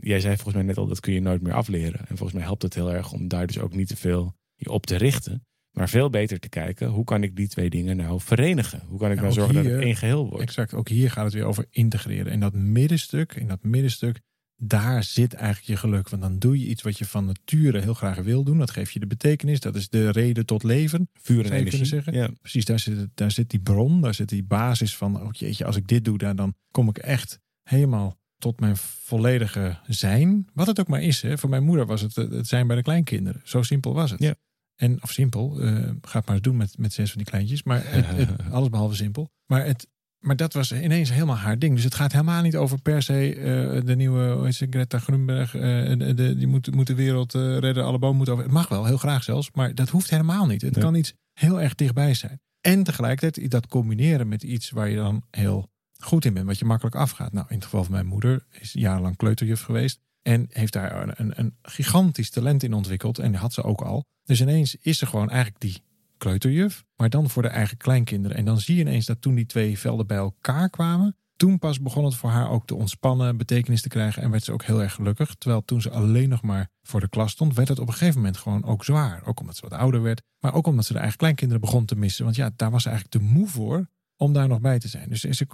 Jij 0.00 0.20
zei 0.20 0.34
volgens 0.34 0.54
mij 0.54 0.64
net 0.64 0.76
al, 0.76 0.86
dat 0.86 1.00
kun 1.00 1.12
je 1.12 1.20
nooit 1.20 1.42
meer 1.42 1.52
afleren. 1.52 2.00
En 2.00 2.16
volgens 2.16 2.32
mij 2.32 2.42
helpt 2.42 2.62
het 2.62 2.74
heel 2.74 2.92
erg 2.92 3.12
om 3.12 3.28
daar 3.28 3.46
dus 3.46 3.58
ook 3.58 3.74
niet 3.74 3.88
te 3.88 3.96
veel 3.96 4.34
je 4.54 4.70
op 4.70 4.86
te 4.86 4.96
richten. 4.96 5.46
Maar 5.70 5.88
veel 5.88 6.10
beter 6.10 6.38
te 6.38 6.48
kijken, 6.48 6.88
hoe 6.88 7.04
kan 7.04 7.22
ik 7.22 7.36
die 7.36 7.48
twee 7.48 7.70
dingen 7.70 7.96
nou 7.96 8.20
verenigen? 8.20 8.82
Hoe 8.86 8.98
kan 8.98 9.10
ik 9.10 9.20
nou 9.20 9.32
zorgen 9.32 9.54
dat 9.54 9.64
het 9.64 9.80
één 9.80 9.96
geheel 9.96 10.28
wordt? 10.28 10.42
Exact, 10.42 10.74
ook 10.74 10.88
hier 10.88 11.10
gaat 11.10 11.24
het 11.24 11.34
weer 11.34 11.44
over 11.44 11.66
integreren. 11.70 12.32
En 12.32 12.40
dat 12.40 12.54
middenstuk, 12.54 13.34
in 13.34 13.48
dat 13.48 13.62
middenstuk, 13.62 14.20
daar 14.56 15.04
zit 15.04 15.34
eigenlijk 15.34 15.66
je 15.66 15.76
geluk. 15.76 16.08
Want 16.08 16.22
dan 16.22 16.38
doe 16.38 16.58
je 16.58 16.66
iets 16.66 16.82
wat 16.82 16.98
je 16.98 17.04
van 17.04 17.24
nature 17.24 17.80
heel 17.80 17.94
graag 17.94 18.18
wil 18.18 18.44
doen. 18.44 18.58
Dat 18.58 18.70
geeft 18.70 18.92
je 18.92 19.00
de 19.00 19.06
betekenis, 19.06 19.60
dat 19.60 19.76
is 19.76 19.88
de 19.88 20.10
reden 20.10 20.46
tot 20.46 20.62
leven. 20.62 21.08
Vuur 21.12 21.44
en 21.44 21.50
energie. 21.50 21.68
kunnen 21.68 21.86
zeggen. 21.86 22.12
Ja. 22.12 22.28
Precies, 22.40 22.64
daar 22.64 22.78
zit, 22.78 23.08
daar 23.14 23.30
zit 23.30 23.50
die 23.50 23.60
bron, 23.60 24.00
daar 24.00 24.14
zit 24.14 24.28
die 24.28 24.44
basis 24.44 24.96
van... 24.96 25.22
oh 25.22 25.32
jeetje, 25.32 25.64
als 25.64 25.76
ik 25.76 25.86
dit 25.86 26.04
doe, 26.04 26.18
dan 26.18 26.54
kom 26.70 26.88
ik 26.88 26.98
echt 26.98 27.40
helemaal 27.62 28.17
tot 28.38 28.60
mijn 28.60 28.76
volledige 28.76 29.78
zijn. 29.86 30.48
Wat 30.54 30.66
het 30.66 30.80
ook 30.80 30.88
maar 30.88 31.02
is. 31.02 31.22
Hè. 31.22 31.38
Voor 31.38 31.50
mijn 31.50 31.64
moeder 31.64 31.86
was 31.86 32.00
het 32.00 32.14
het 32.14 32.46
zijn 32.46 32.66
bij 32.66 32.76
de 32.76 32.82
kleinkinderen. 32.82 33.40
Zo 33.44 33.62
simpel 33.62 33.94
was 33.94 34.10
het. 34.10 34.20
Ja. 34.20 34.34
En, 34.74 35.02
of 35.02 35.10
simpel, 35.10 35.60
eh, 35.60 35.72
ga 36.00 36.18
het 36.18 36.26
maar 36.26 36.34
eens 36.34 36.40
doen 36.40 36.56
met, 36.56 36.78
met 36.78 36.92
zes 36.92 37.08
van 37.08 37.22
die 37.22 37.30
kleintjes. 37.30 37.62
Maar 37.62 37.82
het, 37.84 38.06
het, 38.28 38.30
alles 38.50 38.68
behalve 38.68 38.94
simpel. 38.94 39.30
Maar, 39.46 39.64
het, 39.64 39.88
maar 40.18 40.36
dat 40.36 40.52
was 40.52 40.72
ineens 40.72 41.12
helemaal 41.12 41.36
haar 41.36 41.58
ding. 41.58 41.74
Dus 41.74 41.84
het 41.84 41.94
gaat 41.94 42.12
helemaal 42.12 42.42
niet 42.42 42.56
over 42.56 42.80
per 42.80 43.02
se 43.02 43.34
eh, 43.34 43.84
de 43.84 43.96
nieuwe 43.96 44.30
hoe 44.30 44.44
heet 44.44 44.54
ze, 44.54 44.66
Greta 44.70 44.98
Grunberg. 44.98 45.54
eh, 45.54 45.60
de, 45.98 46.14
de, 46.14 46.36
die 46.36 46.46
moet, 46.46 46.74
moet 46.74 46.86
de 46.86 46.94
wereld 46.94 47.32
redden, 47.32 47.84
alle 47.84 47.98
bomen 47.98 48.16
moeten 48.16 48.34
over. 48.34 48.46
Het 48.46 48.54
mag 48.54 48.68
wel, 48.68 48.84
heel 48.84 48.96
graag 48.96 49.22
zelfs. 49.22 49.50
Maar 49.52 49.74
dat 49.74 49.88
hoeft 49.88 50.10
helemaal 50.10 50.46
niet. 50.46 50.62
Het 50.62 50.78
kan 50.78 50.94
iets 50.94 51.12
heel 51.32 51.60
erg 51.60 51.74
dichtbij 51.74 52.14
zijn. 52.14 52.40
En 52.60 52.82
tegelijkertijd 52.82 53.50
dat 53.50 53.66
combineren 53.66 54.28
met 54.28 54.42
iets 54.42 54.70
waar 54.70 54.88
je 54.88 54.96
dan 54.96 55.22
heel 55.30 55.70
goed 56.02 56.24
in 56.24 56.34
bent. 56.34 56.46
Wat 56.46 56.58
je 56.58 56.64
makkelijk 56.64 56.96
afgaat. 56.96 57.32
Nou, 57.32 57.46
in 57.48 57.54
het 57.54 57.64
geval 57.64 57.84
van 57.84 57.92
mijn 57.92 58.06
moeder 58.06 58.46
is 58.50 58.72
jarenlang 58.72 59.16
kleuterjuf 59.16 59.62
geweest. 59.62 60.00
En 60.22 60.46
heeft 60.48 60.72
daar 60.72 61.18
een, 61.18 61.38
een, 61.38 61.56
gigantisch 61.62 62.30
talent 62.30 62.62
in 62.62 62.72
ontwikkeld. 62.72 63.18
En 63.18 63.34
had 63.34 63.52
ze 63.52 63.62
ook 63.62 63.80
al. 63.80 64.04
Dus 64.24 64.40
ineens 64.40 64.76
is 64.80 64.98
ze 64.98 65.06
gewoon 65.06 65.30
eigenlijk 65.30 65.60
die 65.60 65.82
kleuterjuf. 66.16 66.84
Maar 66.96 67.10
dan 67.10 67.30
voor 67.30 67.42
de 67.42 67.48
eigen 67.48 67.76
kleinkinderen. 67.76 68.36
En 68.36 68.44
dan 68.44 68.60
zie 68.60 68.74
je 68.74 68.80
ineens 68.80 69.06
dat 69.06 69.20
toen 69.20 69.34
die 69.34 69.46
twee 69.46 69.78
velden 69.78 70.06
bij 70.06 70.16
elkaar 70.16 70.70
kwamen. 70.70 71.16
Toen 71.36 71.58
pas 71.58 71.80
begon 71.80 72.04
het 72.04 72.14
voor 72.14 72.30
haar 72.30 72.50
ook 72.50 72.66
te 72.66 72.74
ontspannen, 72.74 73.36
betekenis 73.36 73.82
te 73.82 73.88
krijgen. 73.88 74.22
En 74.22 74.30
werd 74.30 74.44
ze 74.44 74.52
ook 74.52 74.64
heel 74.64 74.82
erg 74.82 74.94
gelukkig. 74.94 75.34
Terwijl 75.34 75.64
toen 75.64 75.80
ze 75.80 75.90
alleen 75.90 76.28
nog 76.28 76.42
maar 76.42 76.68
voor 76.82 77.00
de 77.00 77.08
klas 77.08 77.30
stond, 77.30 77.54
werd 77.54 77.68
het 77.68 77.78
op 77.78 77.86
een 77.86 77.92
gegeven 77.92 78.16
moment 78.16 78.36
gewoon 78.36 78.64
ook 78.64 78.84
zwaar. 78.84 79.22
Ook 79.24 79.40
omdat 79.40 79.56
ze 79.56 79.68
wat 79.68 79.78
ouder 79.78 80.02
werd. 80.02 80.22
Maar 80.38 80.54
ook 80.54 80.66
omdat 80.66 80.84
ze 80.84 80.92
de 80.92 80.98
eigen 80.98 81.18
kleinkinderen 81.18 81.60
begon 81.60 81.84
te 81.84 81.96
missen. 81.96 82.24
Want 82.24 82.36
ja, 82.36 82.50
daar 82.56 82.70
was 82.70 82.82
ze 82.82 82.88
eigenlijk 82.88 83.18
te 83.18 83.32
moe 83.32 83.48
voor 83.48 83.88
om 84.18 84.32
daar 84.32 84.48
nog 84.48 84.60
bij 84.60 84.78
te 84.78 84.88
zijn. 84.88 85.08
Dus 85.08 85.20
ze- 85.20 85.46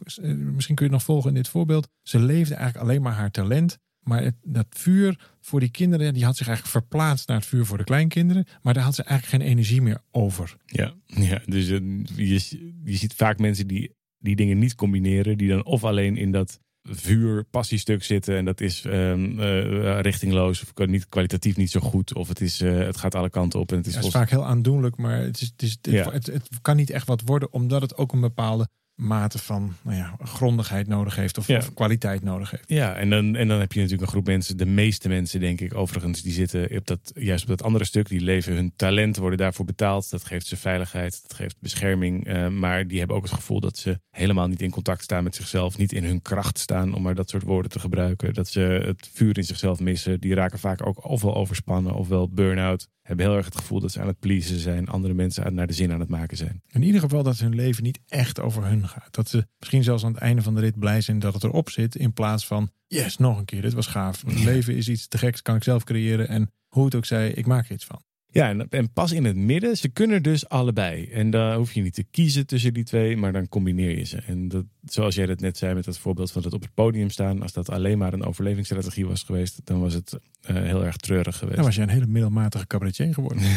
misschien 0.54 0.75
kun 0.75 0.87
je 0.87 0.92
het 0.92 1.00
nog 1.00 1.02
volgen 1.02 1.28
in 1.30 1.37
dit 1.37 1.49
voorbeeld. 1.49 1.88
Ze 2.02 2.18
leefde 2.21 2.54
eigenlijk 2.54 2.87
alleen 2.87 3.02
maar 3.02 3.12
haar 3.12 3.30
talent. 3.30 3.78
Maar 4.00 4.30
dat 4.42 4.66
vuur 4.71 5.33
voor 5.40 5.61
die 5.61 5.71
kinderen, 5.71 6.14
die 6.14 6.25
had 6.25 6.37
zich 6.37 6.47
eigenlijk 6.49 6.78
verplaatst 6.78 7.28
naar 7.28 7.37
het 7.37 7.47
vuur 7.47 7.66
voor 7.66 7.78
de 7.78 7.85
kleinkinderen. 7.85 8.47
Maar 8.62 8.75
daar 8.75 8.83
had 8.83 8.94
ze 8.94 9.02
eigenlijk 9.02 9.42
geen 9.42 9.52
energie 9.52 9.83
meer 9.83 10.00
over. 10.11 10.56
Ja, 10.66 10.94
ja 11.06 11.42
dus 11.47 11.68
eh, 11.68 11.78
je, 12.16 12.73
je 12.85 12.97
ziet 12.97 13.14
vaak 13.14 13.38
mensen 13.38 13.66
die 13.66 13.94
die 14.18 14.37
dingen 14.37 14.59
niet 14.59 14.75
combineren, 14.75 15.38
die 15.38 15.49
dan 15.49 15.64
of 15.64 15.85
alleen 15.85 16.16
in 16.16 16.30
dat 16.33 16.61
vuur 16.91 17.45
passiestuk 17.45 18.03
zitten 18.05 18.37
en 18.37 18.45
dat 18.45 18.61
is 18.61 18.85
ehm, 18.85 19.41
eh, 19.41 20.00
richtingloos 20.00 20.62
of 20.62 20.73
kan 20.73 20.91
niet, 20.91 21.09
kwalitatief 21.09 21.57
niet 21.57 21.71
zo 21.71 21.81
goed 21.81 22.14
of 22.14 22.29
het, 22.29 22.41
is, 22.41 22.61
eh, 22.61 22.79
het 22.79 22.97
gaat 22.97 23.14
alle 23.14 23.31
kanten 23.31 23.61
op 23.61 23.71
en 23.71 23.76
het 23.76 23.87
is, 23.87 23.95
Het 23.95 24.05
is 24.05 24.11
volgens- 24.11 24.31
vaak 24.31 24.41
heel 24.41 24.50
aandoenlijk, 24.50 24.97
maar 24.97 25.19
het, 25.21 25.41
is, 25.41 25.50
het, 25.53 25.62
is, 25.62 25.71
het, 25.83 25.87
Ja. 25.93 26.11
het, 26.11 26.26
het 26.26 26.49
kan 26.62 26.76
niet 26.76 26.91
echt 26.91 27.07
wat 27.07 27.23
worden, 27.25 27.53
omdat 27.53 27.83
het 27.83 27.97
ook 27.97 28.12
een 28.12 28.21
bepaalde 28.21 28.69
mate 28.95 29.39
van 29.39 29.75
nou 29.83 29.97
ja, 29.97 30.17
grondigheid 30.25 30.87
nodig 30.87 31.17
heeft 31.17 31.39
of, 31.39 31.47
Ja. 31.47 31.57
of 31.59 31.75
kwaliteit 31.75 32.23
nodig 32.23 32.51
heeft. 32.51 32.65
Ja, 32.67 32.95
en 32.95 33.11
dan, 33.11 33.37
en 33.37 33.49
dan 33.49 33.61
heb 33.61 33.73
je 33.73 33.79
natuurlijk 33.81 34.07
een 34.07 34.13
groep 34.13 34.27
mensen, 34.27 34.57
de 34.57 34.67
meeste 34.67 35.09
mensen 35.09 35.41
denk 35.41 35.61
ik 35.61 35.75
overigens, 35.75 36.23
die 36.23 36.33
zitten 36.33 36.77
op 36.77 36.87
dat, 36.87 37.13
juist 37.15 37.43
op 37.43 37.49
dat 37.49 37.63
andere 37.63 37.85
stuk. 37.85 38.09
Die 38.09 38.21
leven 38.21 38.55
hun 38.55 38.73
talent, 38.77 39.17
worden 39.17 39.39
daarvoor 39.39 39.65
betaald. 39.65 40.11
Dat 40.11 40.25
geeft 40.25 40.47
ze 40.47 40.57
veiligheid, 40.57 41.23
dat 41.23 41.35
geeft 41.37 41.57
bescherming. 41.61 42.27
eh, 42.27 42.49
maar 42.49 42.87
die 42.87 42.99
hebben 42.99 43.17
ook 43.17 43.23
het 43.23 43.33
gevoel 43.33 43.61
dat 43.61 43.77
ze 43.77 44.01
helemaal 44.11 44.49
niet 44.49 44.63
in 44.63 44.71
contact 44.71 45.03
staan 45.03 45.25
met 45.25 45.35
zichzelf. 45.35 45.79
Niet 45.79 45.93
in 45.93 46.05
hun 46.05 46.23
kracht 46.23 46.59
staan, 46.59 46.95
om 46.95 47.03
maar 47.03 47.15
dat 47.15 47.31
soort 47.31 47.43
woorden 47.43 47.71
te 47.71 47.79
gebruiken. 47.79 48.35
Dat 48.35 48.49
ze 48.49 48.61
het 48.61 49.11
vuur 49.13 49.37
in 49.39 49.45
zichzelf 49.45 49.81
missen. 49.81 50.21
Die 50.21 50.35
raken 50.35 50.59
vaak 50.59 50.87
ook 50.87 51.09
ofwel 51.09 51.35
overspannen 51.35 51.95
ofwel 51.95 52.29
burn-out. 52.29 52.89
Hebben 53.04 53.26
heel 53.26 53.37
erg 53.37 53.44
het 53.44 53.56
gevoel 53.56 53.80
dat 53.80 53.92
ze 53.92 54.00
aan 54.00 54.06
het 54.06 54.18
pleasen 54.18 54.58
zijn. 54.58 54.88
Andere 54.88 55.14
mensen 55.14 55.44
aan- 55.44 55.54
naar 55.54 55.66
de 55.66 55.73
zin 55.73 55.92
aan 55.92 56.00
het 56.00 56.08
maken 56.08 56.37
zijn. 56.37 56.62
In 56.66 56.82
ieder 56.82 57.00
geval 57.00 57.23
dat 57.23 57.38
hun 57.38 57.54
leven 57.54 57.82
niet 57.82 58.00
echt 58.08 58.40
over 58.40 58.64
hun 58.64 58.88
gaat. 58.88 59.14
Dat 59.14 59.28
ze 59.28 59.46
misschien 59.58 59.82
zelfs 59.82 60.04
aan 60.04 60.12
het 60.12 60.20
einde 60.20 60.42
van 60.42 60.54
de 60.54 60.61
rit 60.61 60.78
blij 60.78 61.00
zijn 61.00 61.18
dat 61.18 61.34
het 61.34 61.44
erop 61.44 61.70
zit. 61.70 61.96
In 61.96 62.12
plaats 62.12 62.46
van, 62.46 62.70
yes, 62.87 63.16
nog 63.16 63.38
een 63.38 63.44
keer, 63.44 63.62
dit 63.62 63.73
was 63.73 63.87
gaaf. 63.87 64.23
Het 64.26 64.44
leven 64.44 64.76
is 64.76 64.88
iets 64.88 65.08
te 65.08 65.18
geks, 65.18 65.42
kan 65.42 65.56
ik 65.56 65.62
zelf 65.62 65.84
creëren. 65.84 66.28
En 66.28 66.52
hoe 66.68 66.84
het 66.84 66.94
ook 66.94 67.04
zij, 67.04 67.30
ik 67.30 67.46
maak 67.46 67.66
er 67.66 67.73
iets 67.75 67.84
van. 67.84 68.02
Ja, 68.35 68.49
en, 68.49 68.69
en 68.69 68.93
pas 68.93 69.12
in 69.12 69.25
het 69.25 69.37
midden, 69.37 69.76
ze 69.76 69.88
kunnen 69.88 70.23
dus 70.23 70.49
allebei. 70.49 71.07
En 71.07 71.31
dan 71.31 71.57
hoef 71.57 71.73
je 71.73 71.83
niet 71.83 71.95
te 71.95 72.05
kiezen 72.11 72.47
tussen 72.47 72.75
die 72.75 72.85
twee, 72.85 73.17
maar 73.17 73.33
dan 73.33 73.49
combineer 73.49 73.99
je 73.99 74.05
ze. 74.05 74.17
En 74.17 74.49
dat, 74.49 74.64
zoals 74.85 75.14
jij 75.14 75.26
dat 75.26 75.41
net 75.41 75.57
zei 75.57 75.75
met 75.75 75.85
dat 75.85 75.99
voorbeeld 75.99 76.33
van 76.33 76.43
het 76.43 76.53
op 76.53 76.62
het 76.62 76.75
podium 76.75 77.11
staan, 77.11 77.43
als 77.43 77.53
dat 77.53 77.71
alleen 77.71 77.99
maar 77.99 78.12
een 78.12 78.25
overlevingsstrategie 78.25 79.07
was 79.07 79.23
geweest, 79.23 79.61
dan 79.64 79.81
was 79.81 79.95
het 79.95 80.19
eh, 80.41 80.57
heel 80.57 80.85
erg 80.85 80.97
treurig 80.97 81.37
geweest. 81.37 81.57
Dan 81.57 81.64
was 81.64 81.75
je 81.75 81.83
een 81.83 81.88
hele 81.88 82.07
middelmatige 82.07 82.67
cabaretier 82.67 83.14
geworden. 83.14 83.43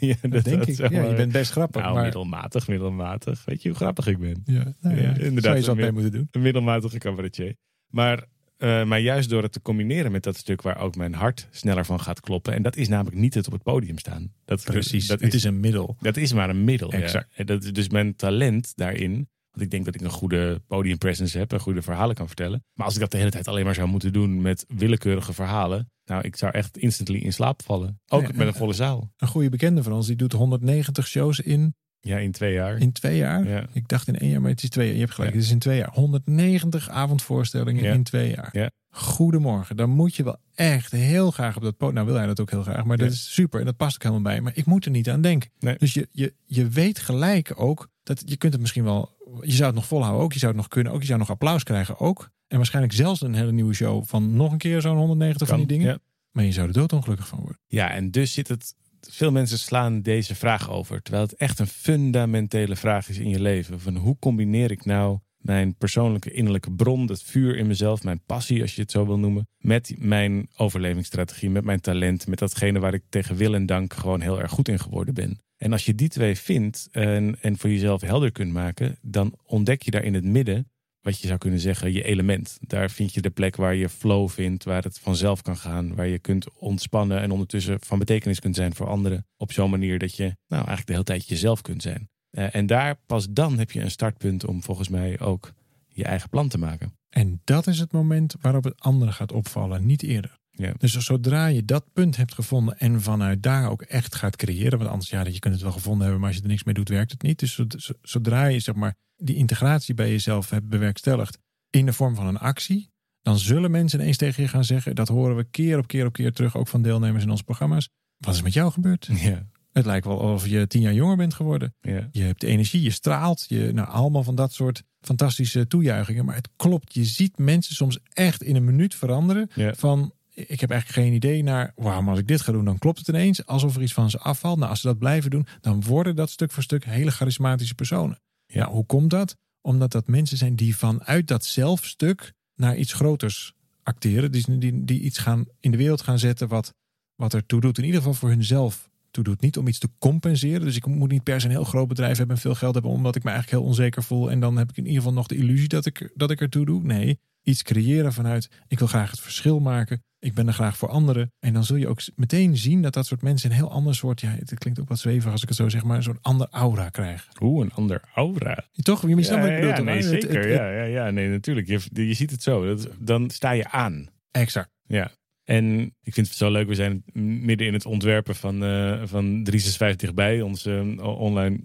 ja, 0.00 0.16
Dat 0.22 0.44
denk 0.44 0.64
ik. 0.64 0.76
Ja, 0.76 1.02
je 1.02 1.14
bent 1.14 1.32
best 1.32 1.50
grappig. 1.50 1.82
Nou, 1.82 1.94
maar 1.94 2.02
middelmatig, 2.02 2.68
middelmatig. 2.68 3.44
Weet 3.44 3.62
je 3.62 3.68
hoe 3.68 3.78
grappig 3.78 4.06
ik 4.06 4.18
ben? 4.18 4.42
ja, 4.44 4.74
nou 4.80 4.96
ja, 4.96 5.02
Ja, 5.02 5.08
inderdaad. 5.08 5.42
Zou 5.42 5.56
je 5.56 5.66
wat 5.66 5.76
mee 5.76 5.92
moeten 5.92 6.12
doen. 6.12 6.28
Een 6.30 6.42
middelmatige 6.42 6.98
cabaretier. 6.98 7.54
Maar, 7.88 8.24
eh, 8.64 8.84
maar 8.84 9.00
juist 9.00 9.28
door 9.28 9.42
het 9.42 9.52
te 9.52 9.62
combineren 9.62 10.12
met 10.12 10.22
dat 10.22 10.36
stuk 10.36 10.62
waar 10.62 10.78
ook 10.78 10.96
mijn 10.96 11.14
hart 11.14 11.48
sneller 11.50 11.84
van 11.84 12.00
gaat 12.00 12.20
kloppen. 12.20 12.52
En 12.52 12.62
dat 12.62 12.76
is 12.76 12.88
namelijk 12.88 13.16
niet 13.16 13.34
het 13.34 13.46
op 13.46 13.52
het 13.52 13.62
podium 13.62 13.98
staan. 13.98 14.32
Dat, 14.44 14.64
Precies, 14.64 15.06
Dat 15.06 15.20
het 15.20 15.34
is 15.34 15.44
een 15.44 15.60
middel. 15.60 15.96
Dat 16.00 16.16
is 16.16 16.32
maar 16.32 16.50
een 16.50 16.64
middel. 16.64 16.92
Exact. 16.92 17.32
Ja. 17.36 17.44
Dat 17.44 17.64
is 17.64 17.72
dus 17.72 17.88
mijn 17.88 18.16
talent 18.16 18.72
daarin. 18.74 19.28
Want 19.50 19.66
ik 19.66 19.70
denk 19.70 19.84
dat 19.84 19.94
ik 19.94 20.00
een 20.00 20.10
goede 20.10 20.62
podiumpresence 20.66 21.38
heb 21.38 21.52
en 21.52 21.60
goede 21.60 21.82
verhalen 21.82 22.14
kan 22.14 22.26
vertellen. 22.26 22.64
Maar 22.72 22.86
als 22.86 22.94
ik 22.94 23.00
dat 23.00 23.10
de 23.10 23.18
hele 23.18 23.30
tijd 23.30 23.48
alleen 23.48 23.64
maar 23.64 23.74
zou 23.74 23.88
moeten 23.88 24.12
doen 24.12 24.42
met 24.42 24.64
willekeurige 24.68 25.32
verhalen. 25.32 25.90
Nou, 26.04 26.22
ik 26.22 26.36
zou 26.36 26.52
echt 26.52 26.78
instantly 26.78 27.18
in 27.18 27.32
slaap 27.32 27.62
vallen. 27.62 28.00
Ook 28.08 28.22
Ja, 28.22 28.30
met 28.34 28.46
een 28.46 28.54
volle 28.54 28.72
zaal. 28.72 29.12
Een 29.16 29.28
goede 29.28 29.48
bekende 29.48 29.82
van 29.82 29.92
ons, 29.92 30.06
die 30.06 30.16
doet 30.16 30.32
190 30.32 31.06
shows 31.06 31.40
in, 31.40 31.74
Ja, 32.04 32.18
in 32.18 32.32
twee 32.32 32.52
jaar. 32.52 32.78
in 32.78 32.92
twee 32.92 33.16
jaar. 33.16 33.48
Ja. 33.48 33.66
Ik 33.72 33.88
dacht 33.88 34.08
in 34.08 34.18
één 34.18 34.30
jaar, 34.30 34.40
maar 34.40 34.50
het 34.50 34.62
is 34.62 34.68
twee 34.68 34.84
jaar. 34.86 34.94
Je 34.94 35.00
hebt 35.00 35.12
gelijk, 35.14 35.30
Ja. 35.32 35.36
het 35.36 35.46
is 35.46 35.52
in 35.52 35.58
twee 35.58 35.78
jaar. 35.78 35.90
190 35.92 36.88
avondvoorstellingen 36.88 37.82
Ja. 37.84 37.92
in 37.92 38.02
twee 38.02 38.30
jaar. 38.34 38.48
Ja. 38.52 38.70
Goedemorgen. 38.90 39.76
Dan 39.76 39.90
moet 39.90 40.14
je 40.14 40.24
wel 40.24 40.36
echt 40.54 40.92
heel 40.92 41.30
graag 41.30 41.56
op 41.56 41.62
dat 41.62 41.76
podium. 41.76 41.94
Nou 41.94 42.06
wil 42.06 42.16
hij 42.16 42.26
dat 42.26 42.40
ook 42.40 42.50
heel 42.50 42.62
graag, 42.62 42.84
maar 42.84 42.96
dat 42.96 43.10
is 43.10 43.32
super. 43.34 43.60
En 43.60 43.66
dat 43.66 43.76
past 43.76 43.94
ook 43.94 44.02
helemaal 44.02 44.22
bij. 44.22 44.40
Maar 44.40 44.52
ik 44.56 44.64
moet 44.66 44.84
er 44.84 44.90
niet 44.90 45.10
aan 45.10 45.20
denken. 45.20 45.50
Nee. 45.58 45.76
Dus 45.78 45.94
je, 45.94 46.08
je, 46.12 46.34
je 46.44 46.68
weet 46.68 46.98
gelijk 46.98 47.52
ook 47.56 47.88
dat 48.02 48.22
je 48.24 48.36
kunt 48.36 48.52
het 48.52 48.60
misschien 48.60 48.84
wel. 48.84 49.12
Je 49.40 49.52
zou 49.52 49.66
het 49.66 49.74
nog 49.74 49.86
volhouden 49.86 50.22
ook. 50.22 50.32
Je 50.32 50.38
zou 50.38 50.52
het 50.52 50.60
nog 50.60 50.70
kunnen 50.70 50.92
ook. 50.92 51.00
Je 51.00 51.06
zou 51.06 51.18
nog 51.18 51.30
applaus 51.30 51.62
krijgen 51.62 51.98
ook. 52.00 52.30
En 52.48 52.56
waarschijnlijk 52.56 52.94
zelfs 52.94 53.20
een 53.20 53.34
hele 53.34 53.52
nieuwe 53.52 53.74
show 53.74 54.04
van 54.06 54.36
nog 54.36 54.52
een 54.52 54.58
keer 54.58 54.80
zo'n 54.80 54.96
190 54.96 55.48
van 55.48 55.56
die 55.58 55.66
dingen. 55.66 55.86
Ja. 55.86 55.98
Maar 56.30 56.44
je 56.44 56.52
zou 56.52 56.66
er 56.66 56.72
doodongelukkig 56.72 57.28
van 57.28 57.38
worden. 57.38 57.58
Ja, 57.66 57.90
en 57.90 58.10
dus 58.10 58.32
zit 58.32 58.48
het. 58.48 58.74
Veel 59.10 59.32
mensen 59.32 59.58
slaan 59.58 60.02
deze 60.02 60.34
vraag 60.34 60.70
over. 60.70 61.02
Terwijl 61.02 61.24
het 61.24 61.34
echt 61.34 61.58
een 61.58 61.66
fundamentele 61.66 62.76
vraag 62.76 63.08
is 63.08 63.18
in 63.18 63.28
je 63.28 63.40
leven. 63.40 63.80
Van 63.80 63.96
hoe 63.96 64.18
combineer 64.18 64.70
ik 64.70 64.84
nou 64.84 65.18
mijn 65.44 65.76
persoonlijke 65.76 66.30
innerlijke 66.30 66.72
bron, 66.72 67.08
het 67.08 67.22
vuur 67.22 67.56
in 67.56 67.66
mezelf, 67.66 68.02
mijn 68.02 68.22
passie, 68.26 68.62
als 68.62 68.74
je 68.74 68.82
het 68.82 68.90
zo 68.90 69.06
wil 69.06 69.18
noemen, 69.18 69.48
met 69.58 69.94
mijn 69.98 70.48
overlevingsstrategie, 70.56 71.50
met 71.50 71.64
mijn 71.64 71.80
talent, 71.80 72.26
met 72.26 72.38
datgene 72.38 72.78
waar 72.78 72.94
ik 72.94 73.02
tegen 73.08 73.36
wil 73.36 73.54
en 73.54 73.66
dank 73.66 73.92
gewoon 73.92 74.20
heel 74.20 74.40
erg 74.40 74.50
goed 74.50 74.68
in 74.68 74.78
geworden 74.78 75.14
ben. 75.14 75.42
En 75.56 75.72
als 75.72 75.84
je 75.84 75.94
die 75.94 76.08
twee 76.08 76.38
vindt 76.38 76.88
en, 76.90 77.36
en 77.40 77.58
voor 77.58 77.70
jezelf 77.70 78.00
helder 78.00 78.32
kunt 78.32 78.52
maken, 78.52 78.98
dan 79.02 79.38
ontdek 79.46 79.82
je 79.82 79.90
daar 79.90 80.04
in 80.04 80.14
het 80.14 80.24
midden 80.24 80.68
wat 81.04 81.20
je 81.20 81.26
zou 81.26 81.38
kunnen 81.38 81.60
zeggen, 81.60 81.92
je 81.92 82.02
element. 82.02 82.58
Daar 82.60 82.90
vind 82.90 83.14
je 83.14 83.20
de 83.20 83.30
plek 83.30 83.56
waar 83.56 83.74
je 83.74 83.88
flow 83.88 84.28
vindt, 84.28 84.64
waar 84.64 84.82
het 84.82 84.98
vanzelf 84.98 85.42
kan 85.42 85.56
gaan, 85.56 85.94
waar 85.94 86.06
je 86.06 86.18
kunt 86.18 86.58
ontspannen 86.58 87.20
en 87.20 87.30
ondertussen 87.30 87.80
van 87.80 87.98
betekenis 87.98 88.40
kunt 88.40 88.56
zijn 88.56 88.74
voor 88.74 88.86
anderen. 88.86 89.26
Op 89.36 89.52
zo'n 89.52 89.70
manier 89.70 89.98
dat 89.98 90.16
je 90.16 90.24
nou 90.24 90.36
eigenlijk 90.48 90.86
de 90.86 90.92
hele 90.92 91.04
tijd 91.04 91.28
jezelf 91.28 91.60
kunt 91.60 91.82
zijn. 91.82 92.08
Eh, 92.30 92.54
en 92.54 92.66
daar 92.66 92.94
pas 93.06 93.26
dan 93.30 93.58
heb 93.58 93.70
je 93.70 93.80
een 93.80 93.90
startpunt 93.90 94.44
om 94.44 94.62
volgens 94.62 94.88
mij 94.88 95.20
ook 95.20 95.52
je 95.88 96.04
eigen 96.04 96.28
plan 96.28 96.48
te 96.48 96.58
maken. 96.58 96.96
En 97.08 97.40
dat 97.44 97.66
is 97.66 97.78
het 97.78 97.92
moment 97.92 98.34
waarop 98.40 98.64
het 98.64 98.80
andere 98.80 99.12
gaat 99.12 99.32
opvallen, 99.32 99.86
niet 99.86 100.02
eerder. 100.02 100.38
Ja. 100.56 100.72
Dus 100.78 100.92
zodra 100.92 101.46
je 101.46 101.64
dat 101.64 101.84
punt 101.92 102.16
hebt 102.16 102.34
gevonden 102.34 102.78
en 102.78 103.02
vanuit 103.02 103.42
daar 103.42 103.70
ook 103.70 103.82
echt 103.82 104.14
gaat 104.14 104.36
creëren, 104.36 104.78
want 104.78 104.90
anders 104.90 105.10
ja, 105.10 105.24
je 105.26 105.38
kunt 105.38 105.54
het 105.54 105.62
wel 105.62 105.72
gevonden 105.72 106.02
hebben, 106.02 106.18
maar 106.20 106.28
als 106.28 106.36
je 106.38 106.42
er 106.44 106.48
niks 106.50 106.64
mee 106.64 106.74
doet, 106.74 106.88
werkt 106.88 107.10
het 107.10 107.22
niet. 107.22 107.38
Dus 107.38 107.54
zod- 107.54 107.74
zo- 107.78 107.92
zodra 108.02 108.44
je 108.46 108.58
zeg 108.60 108.74
maar 108.74 108.94
die 109.16 109.36
integratie 109.36 109.94
bij 109.94 110.10
jezelf 110.10 110.50
hebt 110.50 110.68
bewerkstelligd 110.68 111.38
in 111.70 111.86
de 111.86 111.92
vorm 111.92 112.14
van 112.14 112.26
een 112.26 112.38
actie, 112.38 112.90
dan 113.22 113.38
zullen 113.38 113.70
mensen 113.70 114.00
ineens 114.00 114.16
tegen 114.16 114.42
je 114.42 114.48
gaan 114.48 114.64
zeggen, 114.64 114.94
dat 114.94 115.08
horen 115.08 115.36
we 115.36 115.44
keer 115.50 115.78
op 115.78 115.86
keer 115.86 116.06
op 116.06 116.12
keer 116.12 116.32
terug, 116.32 116.56
ook 116.56 116.68
van 116.68 116.82
deelnemers 116.82 117.24
in 117.24 117.30
onze 117.30 117.44
programma's. 117.44 117.88
Wat 118.18 118.34
is 118.34 118.42
met 118.42 118.52
jou 118.52 118.72
gebeurd? 118.72 119.08
Ja, 119.12 119.46
Het 119.72 119.86
lijkt 119.86 120.06
wel 120.06 120.20
alsof 120.20 120.46
je 120.48 120.66
tien 120.66 120.80
jaar 120.82 120.94
jonger 120.94 121.16
bent 121.16 121.34
geworden. 121.34 121.74
ja. 121.80 122.08
Je 122.12 122.22
hebt 122.22 122.42
energie, 122.42 122.82
je 122.82 122.90
straalt, 122.90 123.44
je, 123.48 123.70
nou, 123.72 123.88
allemaal 123.88 124.22
van 124.22 124.34
dat 124.34 124.52
soort 124.52 124.82
fantastische 125.00 125.66
toejuichingen. 125.66 126.24
Maar 126.24 126.34
het 126.34 126.48
klopt, 126.56 126.94
je 126.94 127.04
ziet 127.04 127.38
mensen 127.38 127.74
soms 127.74 127.98
echt 128.12 128.42
in 128.42 128.56
een 128.56 128.64
minuut 128.64 128.94
veranderen. 128.94 129.50
Ja. 129.54 129.74
Van, 129.74 130.12
ik 130.34 130.60
heb 130.60 130.70
eigenlijk 130.70 131.00
geen 131.00 131.12
idee 131.12 131.42
naar, 131.42 131.72
maar 131.76 132.08
als 132.08 132.18
ik 132.18 132.28
dit 132.28 132.40
ga 132.40 132.52
doen, 132.52 132.64
dan 132.64 132.78
klopt 132.78 132.98
het 132.98 133.08
ineens. 133.08 133.46
Alsof 133.46 133.76
er 133.76 133.82
iets 133.82 133.92
van 133.92 134.10
ze 134.10 134.18
afvalt. 134.18 134.58
Nou, 134.58 134.70
als 134.70 134.80
ze 134.80 134.86
dat 134.86 134.98
blijven 134.98 135.30
doen, 135.30 135.46
dan 135.60 135.82
worden 135.82 136.16
dat 136.16 136.30
stuk 136.30 136.50
voor 136.50 136.62
stuk 136.62 136.84
hele 136.84 137.10
charismatische 137.10 137.74
personen. 137.74 138.20
Ja. 138.46 138.70
Hoe 138.70 138.86
komt 138.86 139.10
dat? 139.10 139.36
Omdat 139.60 139.92
dat 139.92 140.06
mensen 140.06 140.36
zijn 140.36 140.56
die 140.56 140.76
vanuit 140.76 141.28
dat 141.28 141.44
zelfstuk 141.44 142.32
naar 142.54 142.76
iets 142.76 142.92
groters 142.92 143.52
acteren. 143.82 144.32
Die, 144.32 144.84
die, 144.84 145.00
iets 145.00 145.18
gaan 145.18 145.44
in 145.60 145.70
de 145.70 145.76
wereld 145.76 146.02
gaan 146.02 146.18
zetten 146.18 146.48
wat, 146.48 146.74
wat 147.14 147.32
er 147.32 147.46
toe 147.46 147.60
doet. 147.60 147.78
In 147.78 147.84
ieder 147.84 147.98
geval 147.98 148.14
voor 148.14 148.28
hunzelf 148.28 148.90
toe 149.10 149.24
doet. 149.24 149.40
Niet 149.40 149.58
om 149.58 149.66
iets 149.66 149.78
te 149.78 149.90
compenseren. 149.98 150.60
Dus 150.60 150.76
ik 150.76 150.86
moet 150.86 151.10
niet 151.10 151.22
per 151.22 151.40
se 151.40 151.46
een 151.46 151.52
heel 151.52 151.64
groot 151.64 151.88
bedrijf 151.88 152.16
hebben 152.16 152.36
en 152.36 152.42
veel 152.42 152.54
geld 152.54 152.74
hebben, 152.74 152.92
omdat 152.92 153.16
ik 153.16 153.22
me 153.22 153.30
eigenlijk 153.30 153.60
heel 153.60 153.70
onzeker 153.70 154.02
voel. 154.02 154.30
En 154.30 154.40
dan 154.40 154.56
heb 154.56 154.70
ik 154.70 154.76
in 154.76 154.86
ieder 154.86 154.98
geval 154.98 155.14
nog 155.14 155.26
de 155.26 155.36
illusie 155.36 155.68
dat 155.68 155.86
ik, 155.86 156.12
dat 156.14 156.30
ik 156.30 156.40
er 156.40 156.48
toe 156.48 156.64
doe. 156.64 156.82
Nee, 156.82 157.18
iets 157.42 157.62
creëren 157.62 158.12
vanuit 158.12 158.50
ik 158.68 158.78
wil 158.78 158.88
graag 158.88 159.10
het 159.10 159.20
verschil 159.20 159.60
maken. 159.60 160.02
Ik 160.24 160.34
ben 160.34 160.46
er 160.46 160.52
graag 160.52 160.76
voor 160.76 160.88
anderen. 160.88 161.32
En 161.38 161.52
dan 161.52 161.64
zul 161.64 161.76
je 161.76 161.88
ook 161.88 162.00
meteen 162.16 162.56
zien 162.56 162.82
dat 162.82 162.92
dat 162.94 163.06
soort 163.06 163.22
mensen 163.22 163.50
een 163.50 163.56
heel 163.56 163.70
ander 163.70 163.94
soort, 163.94 164.20
ja, 164.20 164.28
het 164.38 164.54
klinkt 164.54 164.80
ook 164.80 164.88
wat 164.88 164.98
zwevig 164.98 165.32
als 165.32 165.42
ik 165.42 165.48
het 165.48 165.56
zo 165.56 165.68
zeg, 165.68 165.84
maar 165.84 165.96
een 165.96 166.02
soort 166.02 166.22
ander 166.22 166.46
aura 166.50 166.88
krijgen. 166.88 167.32
Oeh, 167.40 167.64
een 167.64 167.72
ander 167.72 168.02
aura. 168.14 168.64
Toch? 168.82 169.08
Je 169.08 169.22
snapt 169.22 169.44
ja, 169.44 169.48
ja, 169.50 169.80
nee, 169.80 169.94
Het- 169.96 170.04
het- 170.10 170.22
zeker. 170.22 170.38
het- 170.40 170.48
ja, 170.48 170.70
ja, 170.70 170.82
ja, 170.82 171.10
nee, 171.10 171.28
natuurlijk. 171.28 171.66
Je, 171.66 171.80
je 171.92 172.14
ziet 172.14 172.30
het 172.30 172.42
zo. 172.42 172.66
Dat, 172.66 172.88
dan 172.98 173.30
sta 173.30 173.50
je 173.50 173.70
aan. 173.70 174.08
Exact. 174.30 174.70
Ja. 174.86 175.10
En 175.44 175.94
ik 176.02 176.14
vind 176.14 176.26
het 176.26 176.36
zo 176.36 176.50
leuk. 176.50 176.68
We 176.68 176.74
zijn 176.74 177.02
midden 177.46 177.66
in 177.66 177.72
het 177.72 177.86
ontwerpen 177.86 178.34
van, 178.34 178.64
eh 178.64 179.02
van 179.04 179.42
356 179.44 180.14
bij, 180.14 180.42
ons 180.42 180.66
eh, 180.66 180.98
online 180.98 181.60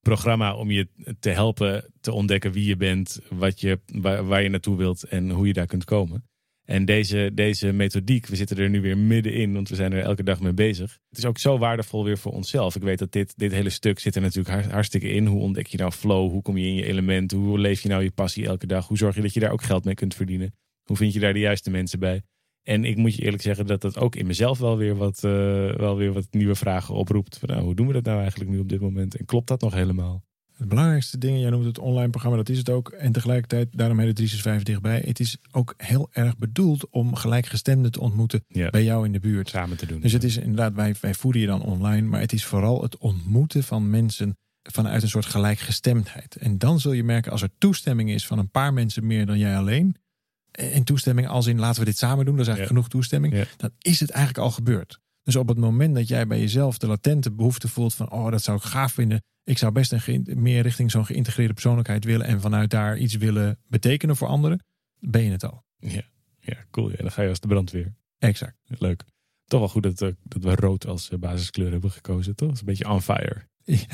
programma 0.00 0.54
om 0.54 0.70
je 0.70 0.88
te 1.20 1.30
helpen 1.30 1.92
te 2.00 2.12
ontdekken 2.12 2.52
wie 2.52 2.66
je 2.66 2.76
bent, 2.76 3.20
wat 3.30 3.60
je, 3.60 3.80
waar, 3.86 4.26
waar 4.26 4.42
je 4.42 4.48
naartoe 4.48 4.76
wilt 4.76 5.02
en 5.02 5.30
hoe 5.30 5.46
je 5.46 5.52
daar 5.52 5.66
kunt 5.66 5.84
komen. 5.84 6.24
En 6.72 6.84
deze, 6.84 7.30
deze 7.34 7.72
methodiek, 7.72 8.26
we 8.26 8.36
zitten 8.36 8.56
er 8.56 8.70
nu 8.70 8.80
weer 8.80 8.98
middenin, 8.98 9.52
want 9.52 9.68
we 9.68 9.74
zijn 9.74 9.92
er 9.92 10.02
elke 10.02 10.22
dag 10.22 10.40
mee 10.40 10.52
bezig. 10.52 10.98
Het 11.08 11.18
is 11.18 11.24
ook 11.24 11.38
zo 11.38 11.58
waardevol 11.58 12.04
weer 12.04 12.18
voor 12.18 12.32
onszelf. 12.32 12.76
Ik 12.76 12.82
weet 12.82 12.98
dat 12.98 13.12
dit, 13.12 13.38
dit 13.38 13.52
hele 13.52 13.70
stuk 13.70 13.98
zit 13.98 14.14
er 14.14 14.20
natuurlijk 14.20 14.54
har- 14.54 14.72
hartstikke 14.72 15.08
in. 15.08 15.26
Hoe 15.26 15.40
ontdek 15.40 15.66
je 15.66 15.78
nou 15.78 15.90
flow? 15.92 16.30
Hoe 16.30 16.42
kom 16.42 16.56
je 16.56 16.66
in 16.66 16.74
je 16.74 16.84
element? 16.84 17.30
Hoe 17.32 17.58
leef 17.58 17.80
je 17.80 17.88
nou 17.88 18.02
je 18.02 18.10
passie 18.10 18.46
elke 18.46 18.66
dag? 18.66 18.88
Hoe 18.88 18.96
zorg 18.96 19.14
je 19.14 19.22
dat 19.22 19.34
je 19.34 19.40
daar 19.40 19.52
ook 19.52 19.62
geld 19.62 19.84
mee 19.84 19.94
kunt 19.94 20.14
verdienen? 20.14 20.54
Hoe 20.82 20.96
vind 20.96 21.12
je 21.12 21.20
daar 21.20 21.32
de 21.32 21.38
juiste 21.38 21.70
mensen 21.70 21.98
bij? 21.98 22.22
En 22.62 22.84
ik 22.84 22.96
moet 22.96 23.14
je 23.14 23.22
eerlijk 23.22 23.42
zeggen 23.42 23.66
dat 23.66 23.80
dat 23.80 23.98
ook 23.98 24.16
in 24.16 24.26
mezelf 24.26 24.58
wel 24.58 24.76
weer 24.76 24.96
wat, 24.96 25.24
eh, 25.24 25.30
wel 25.74 25.96
weer 25.96 26.12
wat 26.12 26.26
nieuwe 26.30 26.54
vragen 26.54 26.94
oproept. 26.94 27.38
Van, 27.38 27.48
nou, 27.48 27.62
hoe 27.62 27.74
doen 27.74 27.86
we 27.86 27.92
dat 27.92 28.04
nou 28.04 28.20
eigenlijk 28.20 28.50
nu 28.50 28.58
op 28.58 28.68
dit 28.68 28.80
moment? 28.80 29.16
En 29.16 29.24
klopt 29.24 29.48
dat 29.48 29.60
nog 29.60 29.74
helemaal? 29.74 30.24
Het 30.62 30.70
belangrijkste 30.70 31.18
ding, 31.18 31.40
jij 31.40 31.50
noemt 31.50 31.64
het 31.64 31.78
online 31.78 32.10
programma, 32.10 32.36
dat 32.36 32.48
is 32.48 32.58
het 32.58 32.68
ook. 32.70 32.88
En 32.90 33.12
tegelijkertijd, 33.12 33.68
daarom 33.72 33.98
heet 33.98 34.06
het 34.06 34.16
365 34.16 34.64
dichtbij. 34.74 35.02
Het 35.08 35.20
is 35.20 35.36
ook 35.50 35.74
heel 35.76 36.08
erg 36.12 36.36
bedoeld 36.36 36.88
om 36.90 37.14
gelijkgestemden 37.14 37.92
te 37.92 38.00
ontmoeten 38.00 38.44
Ja, 38.48 38.70
bij 38.70 38.84
jou 38.84 39.04
in 39.06 39.12
de 39.12 39.20
buurt. 39.20 39.48
samen 39.48 39.76
te 39.76 39.86
doen. 39.86 40.00
Dus 40.00 40.12
het 40.12 40.24
is 40.24 40.36
inderdaad, 40.36 40.74
wij, 40.74 40.94
wij 41.00 41.14
voeden 41.14 41.40
je 41.40 41.46
dan 41.46 41.62
online, 41.62 42.08
maar 42.08 42.20
het 42.20 42.32
is 42.32 42.44
vooral 42.44 42.82
het 42.82 42.96
ontmoeten 42.98 43.62
van 43.64 43.90
mensen 43.90 44.36
vanuit 44.62 45.02
een 45.02 45.08
soort 45.08 45.26
gelijkgestemdheid. 45.26 46.36
En 46.36 46.58
dan 46.58 46.80
zul 46.80 46.92
je 46.92 47.04
merken 47.04 47.32
als 47.32 47.42
er 47.42 47.50
toestemming 47.58 48.10
is 48.10 48.26
van 48.26 48.38
een 48.38 48.50
paar 48.50 48.72
mensen 48.72 49.06
meer 49.06 49.26
dan 49.26 49.38
jij 49.38 49.56
alleen. 49.56 49.96
En 50.50 50.84
toestemming 50.84 51.28
als 51.28 51.46
in 51.46 51.58
laten 51.58 51.80
we 51.80 51.86
dit 51.86 51.98
samen 51.98 52.24
doen, 52.24 52.36
dat 52.36 52.46
is 52.46 52.52
eigenlijk 52.52 52.60
Ja. 52.60 52.66
genoeg 52.76 52.88
toestemming. 52.88 53.34
Ja. 53.34 53.44
Dan 53.56 53.70
is 53.78 54.00
het 54.00 54.10
eigenlijk 54.10 54.44
al 54.44 54.50
gebeurd. 54.50 55.00
Dus 55.22 55.36
op 55.36 55.48
het 55.48 55.58
moment 55.58 55.94
dat 55.94 56.08
jij 56.08 56.26
bij 56.26 56.40
jezelf 56.40 56.78
de 56.78 56.86
latente 56.86 57.32
behoefte 57.32 57.68
voelt 57.68 57.94
van, 57.94 58.10
oh, 58.10 58.30
dat 58.30 58.42
zou 58.42 58.56
ik 58.56 58.62
gaaf 58.62 58.92
vinden. 58.92 59.22
Ik 59.44 59.58
zou 59.58 59.72
best 59.72 59.92
een 59.92 60.24
meer 60.34 60.62
richting 60.62 60.90
zo'n 60.90 61.06
geïntegreerde 61.06 61.52
persoonlijkheid 61.52 62.04
willen 62.04 62.26
en 62.26 62.40
vanuit 62.40 62.70
daar 62.70 62.98
iets 62.98 63.16
willen 63.16 63.58
betekenen 63.66 64.16
voor 64.16 64.28
anderen, 64.28 64.64
ben 64.98 65.22
je 65.22 65.30
het 65.30 65.44
al. 65.44 65.64
Ja, 65.78 66.02
ja 66.40 66.56
cool. 66.70 66.90
Ja, 66.90 66.96
dan 66.96 67.10
ga 67.12 67.22
je 67.22 67.28
als 67.28 67.40
de 67.40 67.48
brandweer. 67.48 67.94
Exact. 68.18 68.56
Leuk. 68.66 69.04
Toch 69.46 69.60
wel 69.60 69.68
goed 69.68 69.82
dat, 69.82 70.00
eh, 70.00 70.08
dat 70.22 70.42
we 70.42 70.54
rood 70.54 70.86
als 70.86 71.10
eh, 71.10 71.18
basiskleur 71.18 71.70
hebben 71.70 71.90
gekozen, 71.90 72.34
toch? 72.34 72.48
Dat 72.48 72.56
is 72.56 72.62
een 72.62 72.68
beetje 72.68 72.90
on 72.90 73.02
fire. 73.02 73.50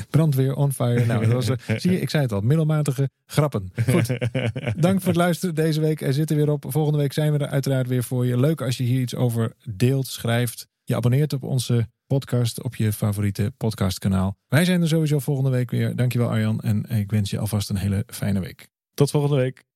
Brandweer, 0.09 0.55
on 0.55 0.73
fire. 0.73 1.05
Nou, 1.05 1.25
dat 1.25 1.33
was, 1.33 1.49
uh, 1.49 1.77
zie 1.79 1.91
je, 1.91 1.99
ik 1.99 2.09
zei 2.09 2.23
het 2.23 2.31
al, 2.31 2.41
middelmatige 2.41 3.09
grappen. 3.25 3.71
Goed, 3.89 4.07
dank 4.81 4.99
voor 4.99 5.07
het 5.07 5.15
luisteren 5.15 5.55
deze 5.55 5.81
week. 5.81 6.01
Er 6.01 6.13
zitten 6.13 6.35
weer 6.35 6.49
op. 6.49 6.65
Volgende 6.67 6.97
week 6.97 7.13
zijn 7.13 7.31
we 7.31 7.37
er 7.37 7.47
uiteraard 7.47 7.87
weer 7.87 8.03
voor 8.03 8.25
je. 8.25 8.39
Leuk 8.39 8.61
als 8.61 8.77
je 8.77 8.83
hier 8.83 9.01
iets 9.01 9.15
over 9.15 9.53
deelt, 9.73 10.07
schrijft. 10.07 10.67
Je 10.89 10.95
abonneert 10.95 11.33
op 11.33 11.43
onze 11.43 11.89
podcast 12.07 12.63
op 12.63 12.75
je 12.75 12.93
favoriete 12.93 13.53
podcastkanaal. 13.57 14.37
Wij 14.47 14.65
zijn 14.65 14.81
er 14.81 14.87
sowieso 14.87 15.19
volgende 15.19 15.49
week 15.49 15.71
weer. 15.71 15.95
Dankjewel 15.95 16.29
Arjan 16.29 16.59
en 16.59 16.83
ik 16.83 17.11
wens 17.11 17.29
je 17.29 17.39
alvast 17.39 17.69
een 17.69 17.75
hele 17.75 18.03
fijne 18.07 18.39
week. 18.39 18.67
Tot 18.93 19.11
volgende 19.11 19.35
week. 19.35 19.68